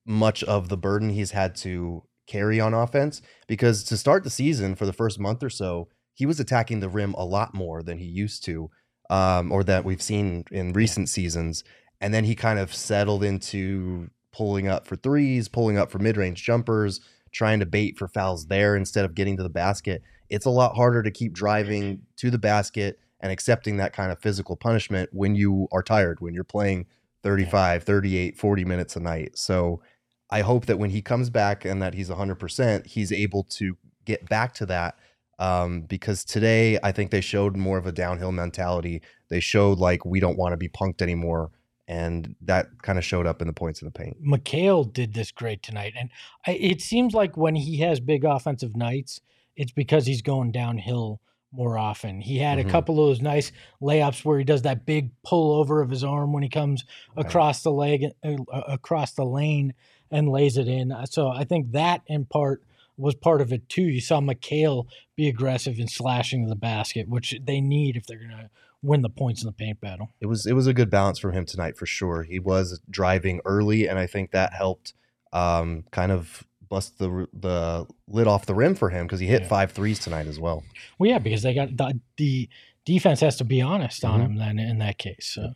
[0.06, 4.76] much of the burden he's had to carry on offense because to start the season
[4.76, 7.98] for the first month or so, he was attacking the rim a lot more than
[7.98, 8.70] he used to,
[9.10, 11.64] um, or that we've seen in recent seasons.
[12.02, 16.18] And then he kind of settled into pulling up for threes, pulling up for mid
[16.18, 17.02] range jumpers,
[17.32, 20.02] trying to bait for fouls there instead of getting to the basket.
[20.30, 24.20] It's a lot harder to keep driving to the basket and accepting that kind of
[24.20, 26.86] physical punishment when you are tired, when you're playing
[27.24, 29.38] 35, 38, 40 minutes a night.
[29.38, 29.82] So
[30.30, 34.28] I hope that when he comes back and that he's 100%, he's able to get
[34.30, 34.98] back to that.
[35.38, 39.02] Um, because today I think they showed more of a downhill mentality.
[39.30, 41.52] They showed like we don't want to be punked anymore.
[41.88, 44.18] And that kind of showed up in the points in the paint.
[44.26, 45.94] Mikal did this great tonight.
[46.00, 46.10] And
[46.48, 49.20] I, it seems like when he has big offensive nights,
[49.56, 51.22] it's because he's going downhill
[51.52, 52.22] more often.
[52.22, 52.68] He had Mhm.
[52.68, 53.52] a couple of those nice
[53.82, 57.26] layups where he does that big pull over of his arm when he comes Right.
[57.26, 58.36] across the leg uh,
[58.68, 59.74] across the lane
[60.12, 60.94] and lays it in.
[61.10, 62.62] So I think that in part
[62.98, 63.84] was part of it too.
[63.84, 68.30] You saw Mikal be aggressive in slashing the basket, which they need if they're going
[68.30, 68.50] to
[68.82, 70.12] win the points in the paint battle.
[70.22, 72.24] It was it was a good balance from him tonight for sure.
[72.24, 74.94] He was driving early, and I think that helped
[75.34, 79.42] um, kind of bust the the lid off the rim for him because he hit
[79.44, 79.48] Yeah.
[79.50, 80.64] five threes tonight as well.
[80.98, 82.48] Well, yeah, because they got the, the
[82.86, 84.26] defense has to be honest on Mhm.
[84.26, 85.32] him then in that case.
[85.34, 85.54] So.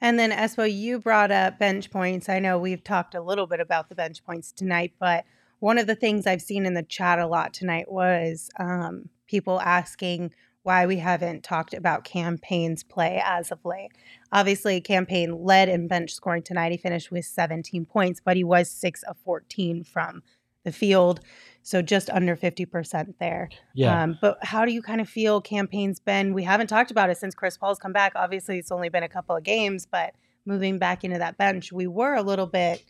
[0.00, 2.28] And then, Espo, you brought up bench points.
[2.28, 5.24] I know we've talked a little bit about the bench points tonight, but
[5.58, 9.60] one of the things I've seen in the chat a lot tonight was um, people
[9.60, 10.32] asking
[10.66, 13.92] why we haven't talked about Cam Payne's play as of late.
[14.32, 16.72] Obviously, Cam Payne led in bench scoring tonight.
[16.72, 20.22] He finished with 17 points, but he was 6 of 14 from
[20.66, 21.20] the field.
[21.62, 23.48] So just under 50% there.
[23.74, 24.02] Yeah.
[24.02, 26.34] Um, but how do you kind of feel Cam Payne's been?
[26.34, 28.12] We haven't talked about it since Chris Paul's come back.
[28.14, 30.12] Obviously, it's only been a couple of games, but
[30.44, 32.84] moving back into that bench, we were a little bit,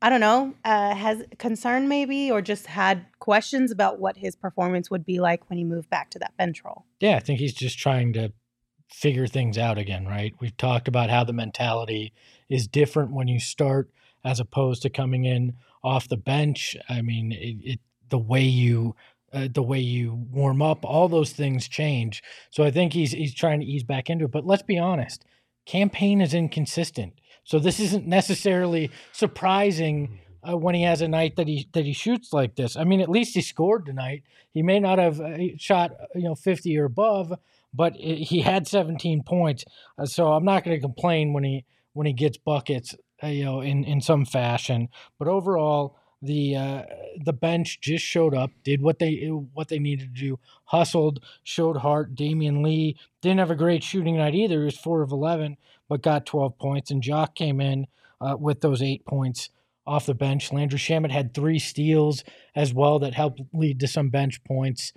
[0.00, 4.88] I don't know, uh, has concern maybe, or just had questions about what his performance
[4.90, 6.84] would be like when he moved back to that bench role.
[7.00, 8.32] Yeah, I think he's just trying to
[8.92, 10.32] figure things out again, right?
[10.38, 12.12] We've talked about how the mentality
[12.48, 13.90] is different when you start
[14.28, 16.76] as opposed to coming in off the bench.
[16.88, 18.94] I mean, it, it the way you
[19.32, 22.22] uh, the way you warm up, all those things change.
[22.50, 24.30] So I think he's he's trying to ease back into it.
[24.30, 25.24] But let's be honest,
[25.66, 27.14] Cam Payne is inconsistent.
[27.44, 31.94] So this isn't necessarily surprising uh, when he has a night that he that he
[31.94, 32.76] shoots like this.
[32.76, 34.24] I mean, at least he scored tonight.
[34.52, 37.32] He may not have uh, shot uh, you know 50 or above,
[37.72, 39.64] but i he had 17 points.
[39.96, 43.60] Uh, so I'm not going to complain when he when he gets buckets, you know,
[43.60, 44.88] in in some fashion.
[45.18, 46.82] But overall, the uh,
[47.24, 51.78] the bench just showed up, did what they what they needed to do, hustled, showed
[51.78, 52.14] heart.
[52.14, 54.60] Damion Lee didn't have a great shooting night either.
[54.60, 55.56] He was four of 11,
[55.88, 56.90] but got 12 points.
[56.90, 57.86] And Jock came in
[58.20, 59.50] uh, with those eight points
[59.86, 60.52] off the bench.
[60.52, 64.92] Landry Shamet had three steals as well that helped lead to some bench points.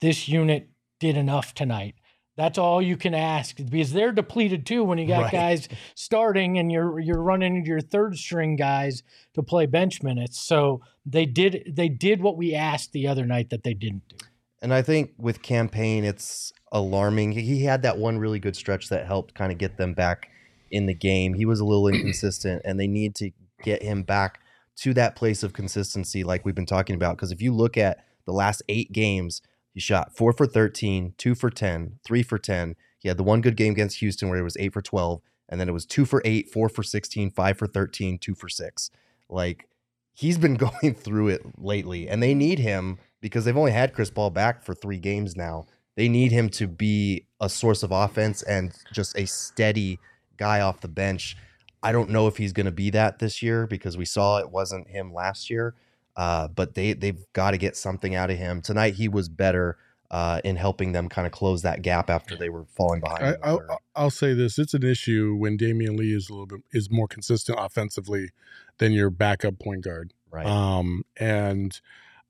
[0.00, 0.68] This unit
[0.98, 1.94] did enough tonight.
[2.40, 5.32] That's all you can ask because they're depleted too when you got Right.
[5.32, 9.02] guys starting and you're you're running into your third string guys
[9.34, 10.40] to play bench minutes.
[10.40, 14.16] So they did they did what we asked the other night that they didn't do.
[14.62, 17.32] And I think with Cam Payne, it's alarming.
[17.32, 20.30] He- He had that one really good stretch that helped kind of get them back
[20.70, 21.34] in the game.
[21.34, 23.32] He was a little inconsistent, and they need to
[23.62, 24.40] get him back
[24.76, 27.16] to that place of consistency, like we've been talking about.
[27.16, 31.34] Because if you look at the last eight games, he shot four for 13, two
[31.34, 32.74] for 10, three for 10.
[32.98, 35.60] He had the one good game against Houston where it was eight for 12, and
[35.60, 38.90] then it was two for eight, four for 16, five for 13, two for six.
[39.28, 39.68] Like,
[40.12, 44.10] he's been going through it lately, and they need him because they've only had Chris
[44.10, 45.66] Paul back for three games now.
[45.96, 49.98] They need him to be a source of offense and just a steady
[50.36, 51.36] guy off the bench.
[51.82, 54.50] I don't know if he's going to be that this year because we saw it
[54.50, 55.74] wasn't him last year.
[56.16, 58.94] Uh, but they they've got to get something out of him tonight.
[58.94, 59.78] He was better
[60.10, 63.36] uh, in helping them kind of close that gap after they were falling behind.
[63.42, 63.80] I, I'll.
[63.94, 67.06] I'll say this: it's an issue when Damion Lee is a little bit is more
[67.06, 68.30] consistent offensively
[68.78, 70.12] than your backup point guard.
[70.30, 70.46] right.
[70.46, 71.80] Um, and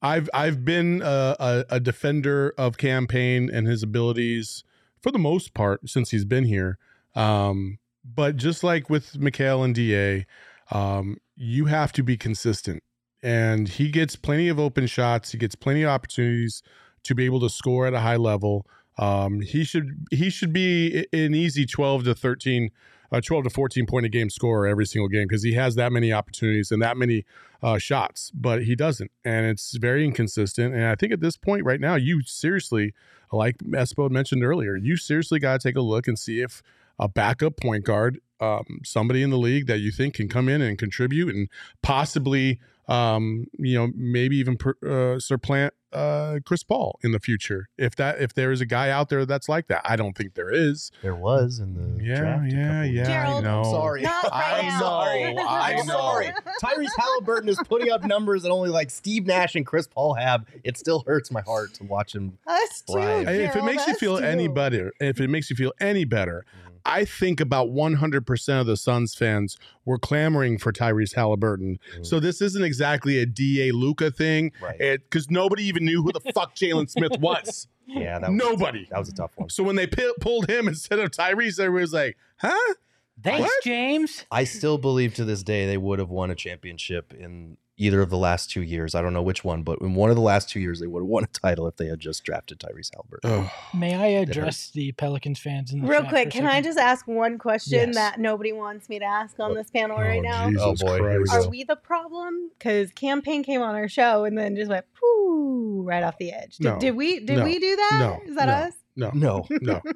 [0.02, 4.64] I've I've been a, a, a defender of Cam Payne and his abilities
[5.00, 6.78] for the most part since he's been here.
[7.14, 10.26] Um, but just like with Mikal and Da,
[10.70, 12.82] um, you have to be consistent.
[13.22, 15.32] And he gets plenty of open shots.
[15.32, 16.62] He gets plenty of opportunities
[17.04, 18.66] to be able to score at a high level.
[18.98, 22.70] Um, he should he should be an easy twelve to thirteen,
[23.12, 25.92] uh, twelve to fourteen point a game scorer every single game because he has that
[25.92, 27.24] many opportunities and that many
[27.62, 30.74] uh, shots, but he doesn't, and it's very inconsistent.
[30.74, 32.94] And I think at this point right now, you seriously,
[33.32, 36.62] like Espo mentioned earlier, you seriously got to take a look and see if
[36.98, 40.60] a backup point guard, um, somebody in the league that you think can come in
[40.60, 41.48] and contribute and
[41.82, 42.58] possibly
[42.90, 47.68] um, you know, maybe even per, uh, supplant uh, Chris Paul in the future.
[47.78, 50.34] If that if there is a guy out there that's like that, I don't think
[50.34, 50.90] there is.
[51.02, 52.52] There was in the Yeah, draft.
[52.52, 52.84] yeah, yeah.
[52.84, 53.58] years I Gerald, know.
[53.60, 54.02] I'm sorry.
[54.04, 55.24] Right I'm sorry.
[55.38, 56.32] I I'm sorry.
[56.62, 60.44] Tyrese Haliburton is putting up numbers that only like Steve Nash and Chris Paul have.
[60.64, 62.38] It still hurts my heart to watch him.
[62.46, 62.94] Us too.
[62.94, 63.26] Right.
[63.28, 66.44] If it makes you us feel any better, if it makes you feel any better.
[66.84, 71.78] I think about 100% of the Suns fans were clamoring for Tyrese Haliburton.
[71.98, 72.06] Mhm.
[72.06, 74.78] So this isn't exactly a DA Luka thing Right.
[74.78, 77.68] because nobody even knew who the fuck Jalen Smith was.
[77.86, 78.86] Yeah, that was, Nobody.
[78.90, 79.50] That was a tough one.
[79.50, 82.74] So when they pi- pulled him instead of Tyrese, everybody was like, huh?
[83.22, 83.64] Thanks, What?
[83.64, 84.24] James.
[84.30, 88.10] I still believe to this day they would have won a championship in either of
[88.10, 88.94] the last two years.
[88.94, 91.00] I don't know which one, but in one of the last two years they would
[91.00, 93.20] have won a title if they had just drafted Tyrese Haliburton.
[93.24, 97.08] Oh, May I address the Pelicans fans in the Real quick, can I just ask
[97.08, 97.94] one question Yes.
[97.96, 100.48] that nobody wants me to ask on Oh, this panel right oh, now?
[100.50, 101.32] Jesus Oh, boy, Christ.
[101.32, 102.50] Are we the problem?
[102.58, 106.32] Because Cam Payne came on our show and then just went poo right off the
[106.32, 106.56] edge.
[106.58, 106.78] Did, No.
[106.78, 107.20] did we?
[107.20, 107.44] Did No.
[107.44, 107.96] we do that?
[108.26, 108.30] No.
[108.30, 108.52] Is that No.
[108.54, 108.74] us?
[108.96, 109.46] No, No.
[109.50, 109.80] no.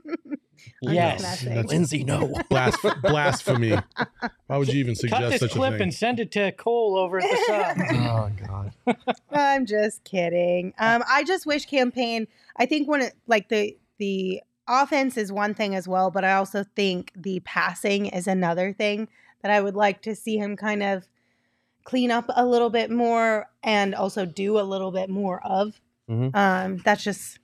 [0.80, 1.42] Yes.
[1.42, 2.28] just Lindsay, no.
[2.50, 3.76] Blasp- blasphemy.
[4.46, 5.82] Why would you even Cut suggest this such a clip thing?
[5.82, 7.90] and send it to Cole over at the Suns.
[7.92, 8.96] oh God.
[9.30, 10.72] I'm just kidding.
[10.78, 12.28] Um, I just wish Cam Payne.
[12.56, 16.34] I think when it like the the offense is one thing as well, but I
[16.34, 19.08] also think the passing is another thing
[19.42, 21.06] that I would like to see him kind of
[21.84, 25.80] clean up a little bit more and also do a little bit more of.
[26.08, 26.34] Mhm.
[26.34, 27.38] Um, that's just.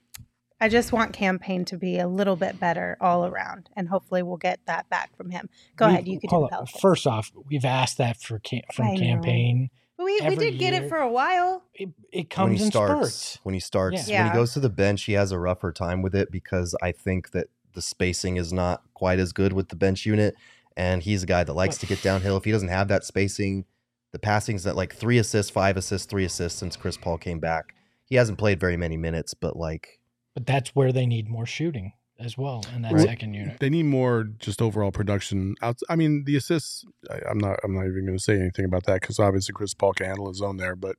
[0.61, 4.21] I just want Cam Payne to be a little bit better all around, and hopefully
[4.21, 5.49] we'll get that back from him.
[5.75, 8.61] Go We- ahead, you could do hold the First off, we've asked that for cam-
[8.69, 8.99] I from know.
[8.99, 9.69] Cam Payne.
[9.97, 11.63] But we, we every did get it for a while.
[11.73, 13.39] It, it when comes he in starts, spurts.
[13.43, 14.23] when he starts, Yeah.
[14.23, 16.91] when he goes to the bench, he has a rougher time with it because I
[16.91, 20.35] think that the spacing is not quite as good with the bench unit,
[20.77, 22.37] and he's a guy that likes to get downhill.
[22.37, 23.65] If he doesn't have that spacing,
[24.11, 27.73] the passing's at like three assists, five assists, three assists since Chris Paul came back.
[28.05, 29.99] He hasn't played very many minutes, but like
[30.41, 33.05] But that's where they need more shooting as well in that Right.
[33.07, 33.59] second unit.
[33.59, 35.53] They need more just overall production.
[35.61, 36.83] I mean, the assists.
[37.11, 37.59] I, I'm not.
[37.63, 40.29] I'm not even going to say anything about that because obviously Chris Paul can handle
[40.29, 40.75] his own there.
[40.75, 40.95] But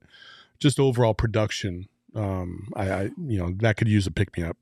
[0.60, 1.88] just overall production.
[2.14, 4.56] Um, I, I you know that could use a pick me up.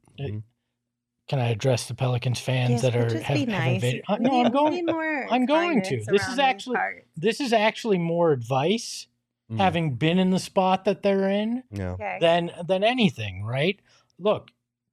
[1.28, 4.02] Can I address the Pelicans fans Yes, that are just have, be have invaded?
[4.08, 4.86] Uh, no, I'm going.
[4.86, 6.02] more I'm going to.
[6.06, 7.06] This is actually- parts.
[7.16, 9.06] This is actually more advice,
[9.50, 11.90] mm, having been in the spot that they're in, yeah.
[11.92, 12.18] Okay.
[12.20, 13.44] than than anything.
[13.44, 13.78] Right?
[14.18, 14.50] Look,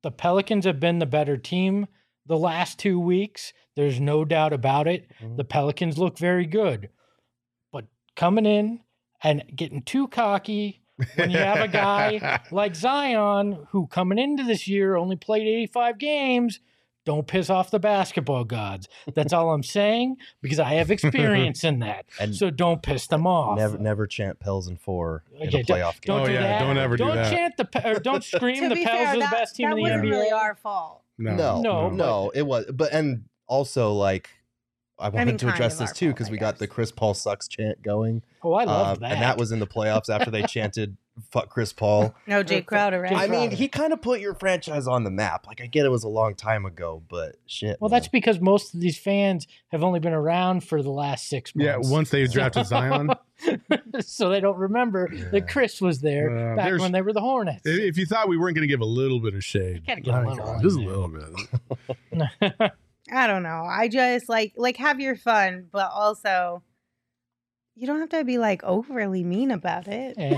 [0.07, 1.85] the Pelicans have been the better team
[2.25, 3.51] the last two weeks.
[3.75, 5.11] There's no doubt about it.
[5.21, 5.35] Mhm.
[5.35, 6.87] The Pelicans look very good,
[7.73, 8.79] but coming in
[9.21, 10.81] and getting too cocky
[11.15, 15.97] when you have a guy like Zion, who coming into this year only played 85
[15.97, 16.61] games,
[17.07, 18.89] don't piss off the basketball gods.
[19.15, 22.05] That's all I'm saying because I have experience in that.
[22.19, 23.57] And So don't piss them off.
[23.57, 26.15] never never chant Pels and four in Okay, a don't- playoff game.
[26.15, 26.59] Don't Oh, do yeah, that.
[26.59, 27.31] don't ever do Don't that.
[27.31, 29.81] chant the or don't scream the Pels fair, are the that, best team in the
[29.81, 30.09] wasn't NBA.
[30.11, 31.01] really our fault.
[31.17, 32.65] No, no, No, no, it was.
[32.71, 34.29] But and also like
[34.99, 36.67] I wanted mean, to address this too because I we got the.
[36.67, 38.23] Chris Paul sucks chant going.
[38.43, 39.11] Oh, I love Um, that.
[39.13, 40.97] And that was in the playoffs after they chanted
[41.31, 43.13] "fuck Chris Paul." No, Jae Crowder, right?
[43.13, 45.47] I mean, he kind of put your franchise on the map.
[45.47, 47.77] Like I get it was a long time ago, but shit.
[47.79, 47.97] well, man.
[47.97, 51.65] that's because most of these fans have only been around for the last six months.
[51.65, 53.09] Yeah, once they drafted Zion,
[54.01, 57.61] so they don't remember that Chris was there Uh, back when they were the Hornets.
[57.65, 60.01] if if you thought we weren't going to give a little bit of shade, gotta
[60.01, 62.71] give a little God, just a little bit.
[63.11, 63.63] I don't know.
[63.65, 66.63] I just like like have your fun, but also
[67.75, 70.15] you don't have to be like overly mean about it.
[70.17, 70.35] Eh,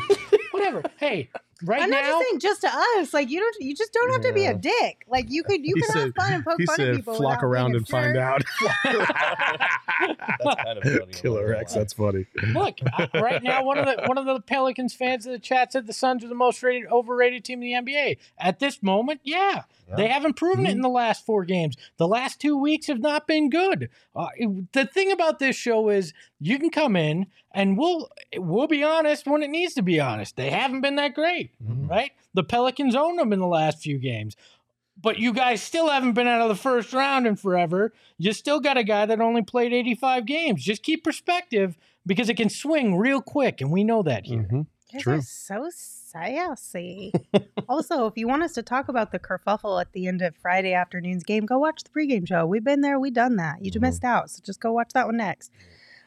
[0.60, 0.84] whatever.
[0.97, 1.30] Hey,
[1.64, 3.14] right I'm not now, just saying just to us.
[3.14, 5.05] Like you don't you just don't have to be a dick.
[5.07, 6.95] Like you could you He can said- have fun and poke He fun at said,
[6.95, 7.16] people.
[7.16, 8.43] "Flock without being around a and find out."
[8.84, 11.12] That's kind of funny.
[11.14, 11.74] Killer X.
[11.74, 12.26] That's funny.
[12.53, 13.64] look uh, right now.
[13.64, 16.28] One of the one of the Pelicans fans in the chat said the Suns are
[16.28, 19.22] the most rated, overrated team in the NBA at this moment.
[19.24, 19.96] Yeah, Yeah.
[19.96, 21.76] they haven't proven it in the last four games.
[21.98, 23.90] The last two weeks have not been good.
[24.16, 28.68] Uh, it- the thing about this show is you can come in and we'll we'll
[28.68, 30.36] be honest when it needs to be honest.
[30.36, 31.90] They haven't been that great, Mhm.
[31.90, 32.12] right?
[32.34, 34.36] The Pelicans own them in the last few games.
[35.02, 37.94] But you guys still haven't been out of the first round in forever.
[38.18, 40.62] You still got a guy that only played 85 games.
[40.64, 44.48] Just keep perspective because it can swing real quick, and we know that here.
[44.52, 44.68] Mhm.
[44.92, 45.22] You True.
[45.22, 47.12] so sassy.
[47.70, 50.74] also, if you want us to talk about the kerfuffle at the end of Friday
[50.74, 52.46] afternoon's game, go watch the pregame show.
[52.46, 53.64] We've been there, we've done that.
[53.64, 53.88] You just Mhm.
[53.88, 55.52] missed out, so just go watch that one next.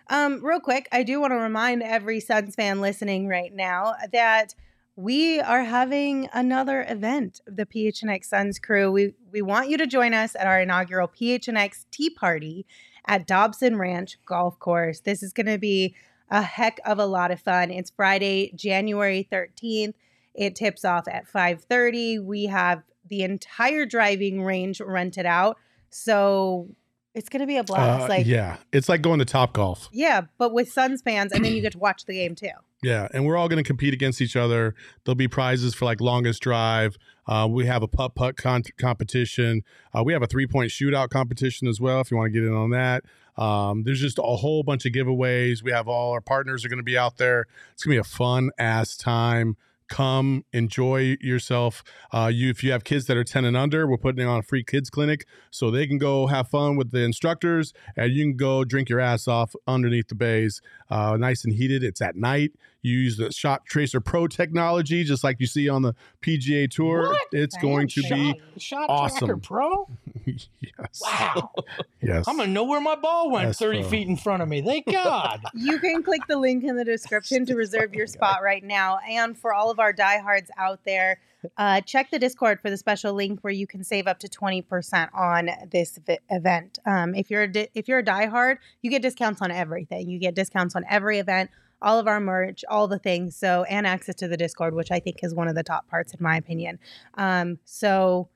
[0.09, 4.55] Um, real quick, I do want to remind every Suns fan listening right now that
[4.97, 8.91] we are having another event of the PHNX Suns crew.
[8.91, 12.67] We we want you to join us at our inaugural PHNX Tea Party
[13.07, 15.01] at Dobson Ranch Golf Course.
[15.01, 15.95] This is going to be
[16.33, 17.71] a heck of a lot of fun.
[17.71, 19.93] It's Friday, January 13th.
[20.35, 22.25] It tips off at 5:30.
[22.25, 25.59] We have the entire driving range rented out.
[25.91, 26.69] So
[27.15, 28.05] it's going to be a blast.
[28.05, 29.91] Uh, like yeah, it's like going to Top Golf.
[29.93, 32.49] yeah, but with Suns fans and then you get to watch the game too.
[32.83, 34.75] Yeah, and we're all going to compete against each other.
[35.05, 36.97] There'll be prizes for like longest drive.
[37.27, 39.63] Uh, we have a putt putt con- competition.
[39.95, 42.01] Uh, we have a three point shootout competition as well.
[42.01, 43.05] If you want to get in on that,
[43.37, 45.63] um, there's just a whole bunch of giveaways.
[45.63, 47.47] We have all our partners are going to be out there.
[47.73, 49.57] It's going to be a fun ass time.
[49.89, 51.85] Come enjoy yourself.
[52.13, 54.43] Uh, you, if you have kids that are ten and under, we're putting on a
[54.43, 58.37] free kids clinic so they can go have fun with the instructors, and you can
[58.37, 61.85] go drink your ass off underneath the bays, uh, nice and heated.
[61.85, 62.53] It's at night.
[62.85, 67.11] You use the Shot Tracer Pro technology, just like you see on the PGA Tour.
[67.11, 67.21] What?
[67.31, 69.19] It's going to be Shot awesome.
[69.19, 69.89] Tracker Pro.
[70.27, 71.53] yes, Wow.
[72.01, 72.27] yes.
[72.27, 73.89] I'm gonna know where my ball went Yes, 30 bro.
[73.91, 74.63] feet in front of me.
[74.63, 75.43] Thank God.
[75.55, 78.99] You can click the link in the description to reserve your spot right now.
[79.09, 81.21] And for all of our diehards out there,
[81.59, 85.09] uh, check the Discord for the special link where you can save up to 20%
[85.15, 86.81] on this vi- event.
[86.85, 90.09] Um, if you're a di- if you're a diehard, you get discounts on everything.
[90.11, 91.51] You get discounts on every event,
[91.83, 93.37] all of our merch, all the things.
[93.37, 96.15] So and access to the Discord, which I think is one of the top parts
[96.15, 96.79] in my opinion.
[97.15, 98.29] Um, so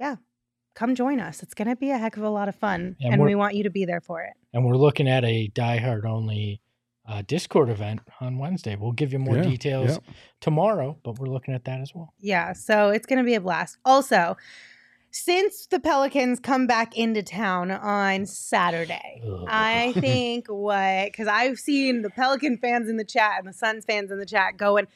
[0.00, 0.16] yeah,
[0.74, 1.42] come join us.
[1.42, 3.64] It's gonna be a heck of a lot of fun, And and we're- want you
[3.64, 4.32] to be there for it.
[4.54, 6.60] and we're looking at a Die Hard only
[7.04, 8.76] uh, Discord event on Wednesday.
[8.76, 10.14] We'll give you more Yeah, details yeah.
[10.40, 12.14] tomorrow, but we're looking at that as well.
[12.20, 13.76] Yeah, so it's going to be a blast.
[13.84, 14.36] Also,
[15.12, 19.22] since the Pelicans come back into town on Saturday.
[19.46, 23.84] I think what, because I've seen the Pelican fans in the chat and the Suns
[23.84, 24.86] fans in the chat going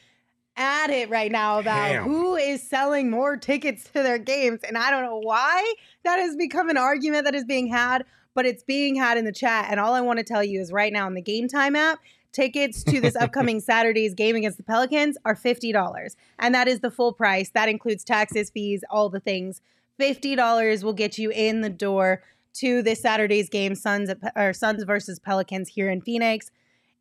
[0.57, 2.05] at it right now about Damn.
[2.05, 4.61] who is selling more tickets to their games.
[4.67, 8.47] And I don't know why that has become an argument that is being had, but
[8.47, 9.67] it's being had in the chat.
[9.69, 11.99] And all I want to tell you is right now in the Game Time app,
[12.33, 16.17] tickets to this upcoming Saturday's game against the Pelicans are $50.
[16.39, 17.51] And that is the full price.
[17.51, 19.61] That includes taxes, fees, all the things.
[20.01, 22.23] $50 will get you in the door
[22.55, 26.51] to this Saturday's game, Suns at, or Suns versus Pelicans here in Phoenix.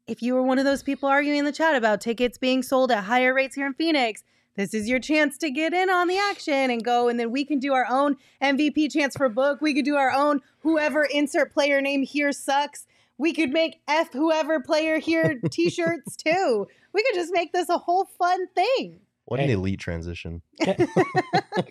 [0.07, 2.91] If you were one of those people arguing in the chat about tickets being sold
[2.91, 4.23] at higher rates here in Phoenix,
[4.55, 7.09] this is your chance to get in on the action and go.
[7.09, 9.59] And then we can do our own MVP chance for book.
[9.61, 12.85] We could do our own whoever insert player name here sucks.
[13.17, 16.67] We could make F whoever player here t shirts too.
[16.93, 19.01] We could just make this a whole fun thing.
[19.25, 19.53] What an Hey.
[19.53, 20.41] elite transition.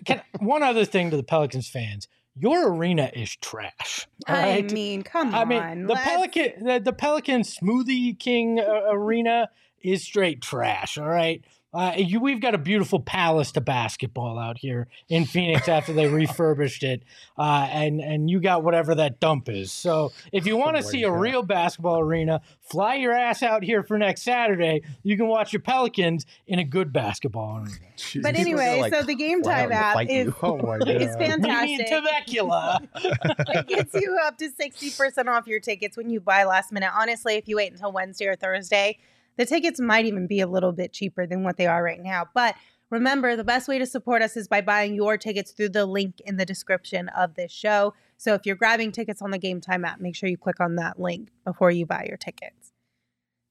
[0.05, 4.07] Can, one other thing to the Pelicans fans: your arena is trash.
[4.27, 4.71] all I right?
[4.71, 5.47] mean, come I on.
[5.47, 9.49] mean, the let's- Pelican, the, the Pelican Smoothie King uh, arena
[9.81, 10.97] is straight trash.
[10.97, 11.43] All right.
[11.75, 16.07] Uh, you, we've got a beautiful palace to basketball out here in Phoenix after they
[16.21, 17.03] refurbished it,
[17.37, 19.73] uh, and and you got whatever that dump is.
[19.73, 21.19] So if you want to my see a God.
[21.19, 24.83] real basketball arena, fly your ass out here for next Saturday.
[25.03, 27.75] You can watch your Pelicans in a good basketball arena.
[27.97, 28.23] Jeez.
[28.23, 31.87] But anyway, like, so the Game Time app is, oh my is fantastic.
[31.87, 32.87] Temecula.
[32.95, 36.91] it gets you up to 60% off your tickets when you buy last minute.
[36.95, 38.97] Honestly, if you wait until Wednesday or Thursday,
[39.37, 42.25] the tickets might even be a little bit cheaper than what they are right now.
[42.33, 42.55] But
[42.89, 46.21] remember, the best way to support us is by buying your tickets through the link
[46.25, 47.93] in the description of this show.
[48.17, 50.75] So if you're grabbing tickets on the Game Time app, make sure you click on
[50.75, 52.71] that link before you buy your tickets.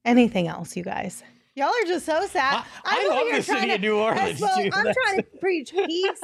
[0.05, 1.23] Anything else, you guys?
[1.57, 2.65] Y'all are just so sad.
[2.85, 4.41] I, I'm I love here the city trying of New Orleans.
[4.41, 4.75] Espo, dude.
[4.75, 6.21] I'm trying to preach peace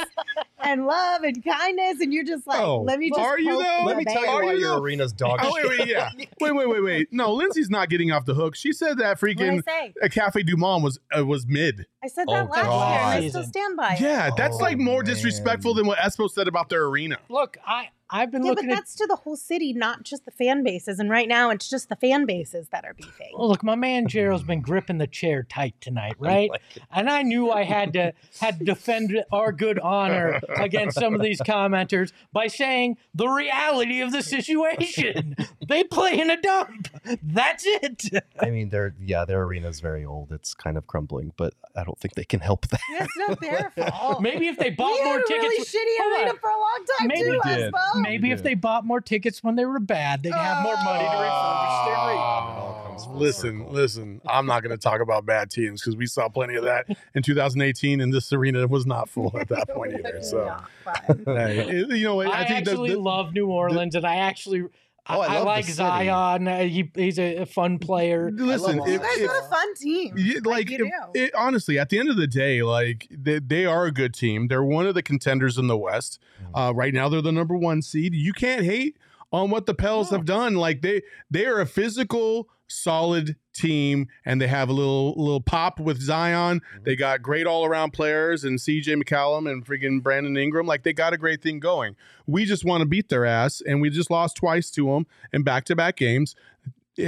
[0.58, 3.20] and love and kindness, and you're just like, Oh, let me just.
[3.20, 3.84] are you though?
[3.84, 4.34] Let me tell you bear.
[4.34, 4.82] Are why you your though?
[4.82, 5.78] arena's dog Oh, wait, shit.
[5.78, 6.10] wait, yeah.
[6.40, 7.08] Wait, wait, wait, wait.
[7.12, 8.56] No, Lindsay's not getting off the hook.
[8.56, 9.92] She said that freaking say?
[10.02, 11.86] uh, Cafe Du Monde was uh, was mid.
[12.02, 14.00] I said Oh, that last year, and I still stand by it.
[14.00, 15.04] Yeah, that's Oh, like more man.
[15.14, 17.18] disrespectful than what Espo said about their arena.
[17.28, 20.24] Look, I I've been Yeah, but looking at that's to the whole city, not just
[20.24, 20.98] the fan bases.
[20.98, 23.32] And right now, it's just the fan bases that are beefing.
[23.36, 26.50] Well, look, my man Gerald's been gripping the chair tight tonight, right?
[26.90, 31.22] And I knew I had to had to defend our good honor against some of
[31.22, 35.36] these commenters by saying the reality of the situation.
[35.70, 36.88] They play in a dump.
[37.22, 38.24] That's it.
[38.40, 40.32] I mean, their yeah, their arena's very old.
[40.32, 42.80] It's kind of crumbling, but I don't think they can help that.
[42.98, 44.20] That's not their fault.
[44.20, 46.38] Maybe if they bought we more had tickets, really shitty Hold arena on.
[46.38, 47.72] for a long time Maybe too, we did.
[47.72, 48.02] Espo.
[48.02, 51.10] maybe if they bought more tickets when they were bad, they'd have more money to
[51.10, 52.08] refurbish their oh.
[52.08, 52.20] arena.
[52.20, 52.80] all
[53.14, 53.72] listen, circle.
[53.72, 54.20] listen.
[54.26, 57.22] I'm not going to talk about bad teams because we saw plenty of that in
[57.22, 60.22] 2018, and this arena was not full at that point either.
[60.22, 60.44] So,
[60.86, 64.64] Not hey, you know, I, I, think actually the, love New Orleans, and I actually.
[65.06, 65.64] I, Oh, I I love the like.
[65.64, 66.48] Zion.
[66.48, 68.30] Uh, he, he's a, a fun player.
[68.32, 68.78] listen.
[68.78, 70.14] love you guys if, got a fun team.
[70.16, 71.20] Yeah, like you if- do.
[71.20, 74.48] it, honestly, at the end of the day, like they, they are a good team.
[74.48, 76.18] They're one of the contenders in the West.
[76.54, 76.68] Mm.
[76.70, 78.14] Uh, right now, they're the number one seed.
[78.14, 78.96] You can't hate
[79.32, 80.16] on what the Pels Oh.
[80.16, 80.54] have done.
[80.54, 85.78] Like they they are a physical, solid team, and they have a little little pop
[85.80, 86.60] with Zion.
[86.60, 86.84] Mm-hmm.
[86.84, 90.66] They got great all around players and CJ McCollum and freaking Brandon Ingram.
[90.66, 91.96] Like they got a great thing going.
[92.26, 95.42] We just want to beat their ass, and we just lost twice to them in
[95.42, 96.34] back to back games.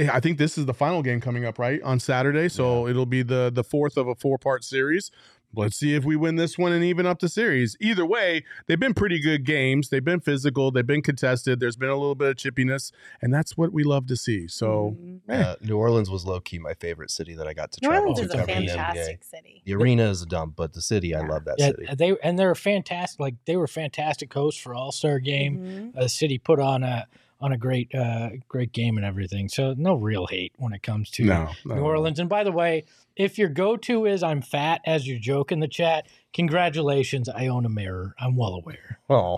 [0.09, 3.21] I think this is the final game coming up right on Saturday, so it'll be
[3.21, 5.11] the the fourth of a four part series.
[5.55, 7.77] Let's see if we win this one and even up the series.
[7.79, 9.89] Either way, they've been pretty good games.
[9.89, 10.71] They've been physical.
[10.71, 11.59] They've been contested.
[11.59, 12.91] There's been a little bit of chippiness,
[13.21, 14.47] and that's what we love to see.
[14.47, 15.19] So Mhm.
[15.29, 15.41] Eh.
[15.41, 18.09] Uh, New Orleans was low key my favorite city that I got to New travel
[18.09, 18.67] Orleans to is a cover the NBA.
[18.75, 19.61] fantastic city.
[19.65, 21.85] The arena is a dump, but the city, I love that Yeah, city.
[21.95, 23.19] they and they're fantastic.
[23.19, 25.59] Like they were fantastic hosts for All Star Game.
[25.93, 25.93] Mhm.
[26.01, 27.07] The city put on a
[27.43, 29.49] on a great uh great game and everything.
[29.49, 32.17] So no real hate when it comes to no, no, New Orleans.
[32.19, 32.85] And by the way,
[33.15, 37.27] if your go to is I'm fat as you joke in the chat, congratulations.
[37.29, 38.15] I own a mirror.
[38.17, 38.99] I'm well aware.
[39.09, 39.37] Oh,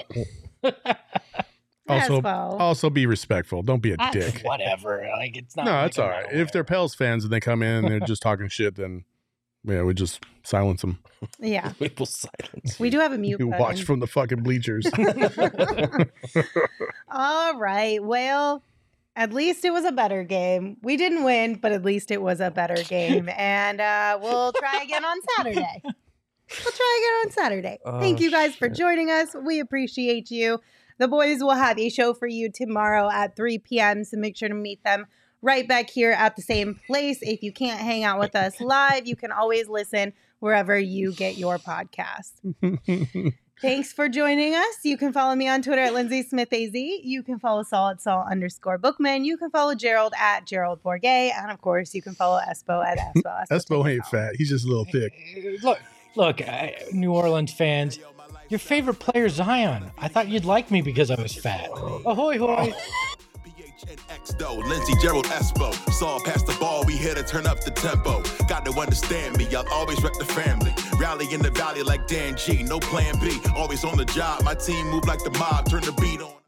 [1.87, 2.59] Also, Espo.
[2.59, 3.61] also be respectful.
[3.61, 4.41] Don't be a Ah, dick.
[4.43, 5.07] Whatever.
[5.17, 5.65] Like it's not.
[5.65, 6.33] No, like it's I'm all not right.
[6.33, 9.03] If they're Pels fans and they come in and they're just talking shit, then
[9.65, 10.99] yeah, we just silence them.
[11.39, 11.69] Yeah.
[11.79, 12.79] people silence.
[12.79, 13.61] We do have a mute You button.
[13.61, 14.85] watch from the fucking bleachers.
[17.09, 18.03] All right.
[18.03, 18.63] Well,
[19.15, 20.77] at least it was a better game.
[20.81, 23.29] We didn't win, but at least it was a better game.
[23.35, 25.81] And uh, we'll try again on Saturday.
[25.83, 27.79] We'll try again on Saturday.
[28.01, 29.35] Thank Oh, you guys for joining us.
[29.45, 30.59] We appreciate you.
[30.97, 34.03] The boys will have a show for you tomorrow at 3 p.m.
[34.03, 35.05] So make sure to meet them
[35.45, 37.19] right back here at the same place.
[37.21, 41.37] If you can't hang out with us live, you can always listen wherever you get
[41.37, 42.31] your podcast.
[43.61, 44.79] Thanks for joining us.
[44.83, 46.73] You can follow me on Twitter at Lindsay Smith AZ.
[46.73, 49.23] You can follow Saul at Saul underscore Bookman.
[49.23, 51.31] You can follow Gerald at Gerald Bourguet.
[51.37, 53.47] And of course, you can follow Espo at Espo.
[53.49, 54.35] Espo ain't fat.
[54.35, 55.13] He's just a little thick.
[55.63, 55.79] Look,
[56.15, 57.99] look, uh, New Orleans fans,
[58.49, 59.91] your favorite player Zion.
[59.97, 61.69] I thought you'd like me because I was fat.
[61.71, 62.73] Ahoy, hoy!
[63.75, 65.73] PHNX though, Lindsey Gerald Espo.
[65.91, 68.23] Saw past the ball, we here to turn up the tempo.
[68.47, 70.73] Got to understand me, I'll always wreck the family.
[70.97, 73.37] Rally in the valley like Dan G, no plan B.
[73.55, 76.44] Always on the job, my team move like the mob, turn the beat on.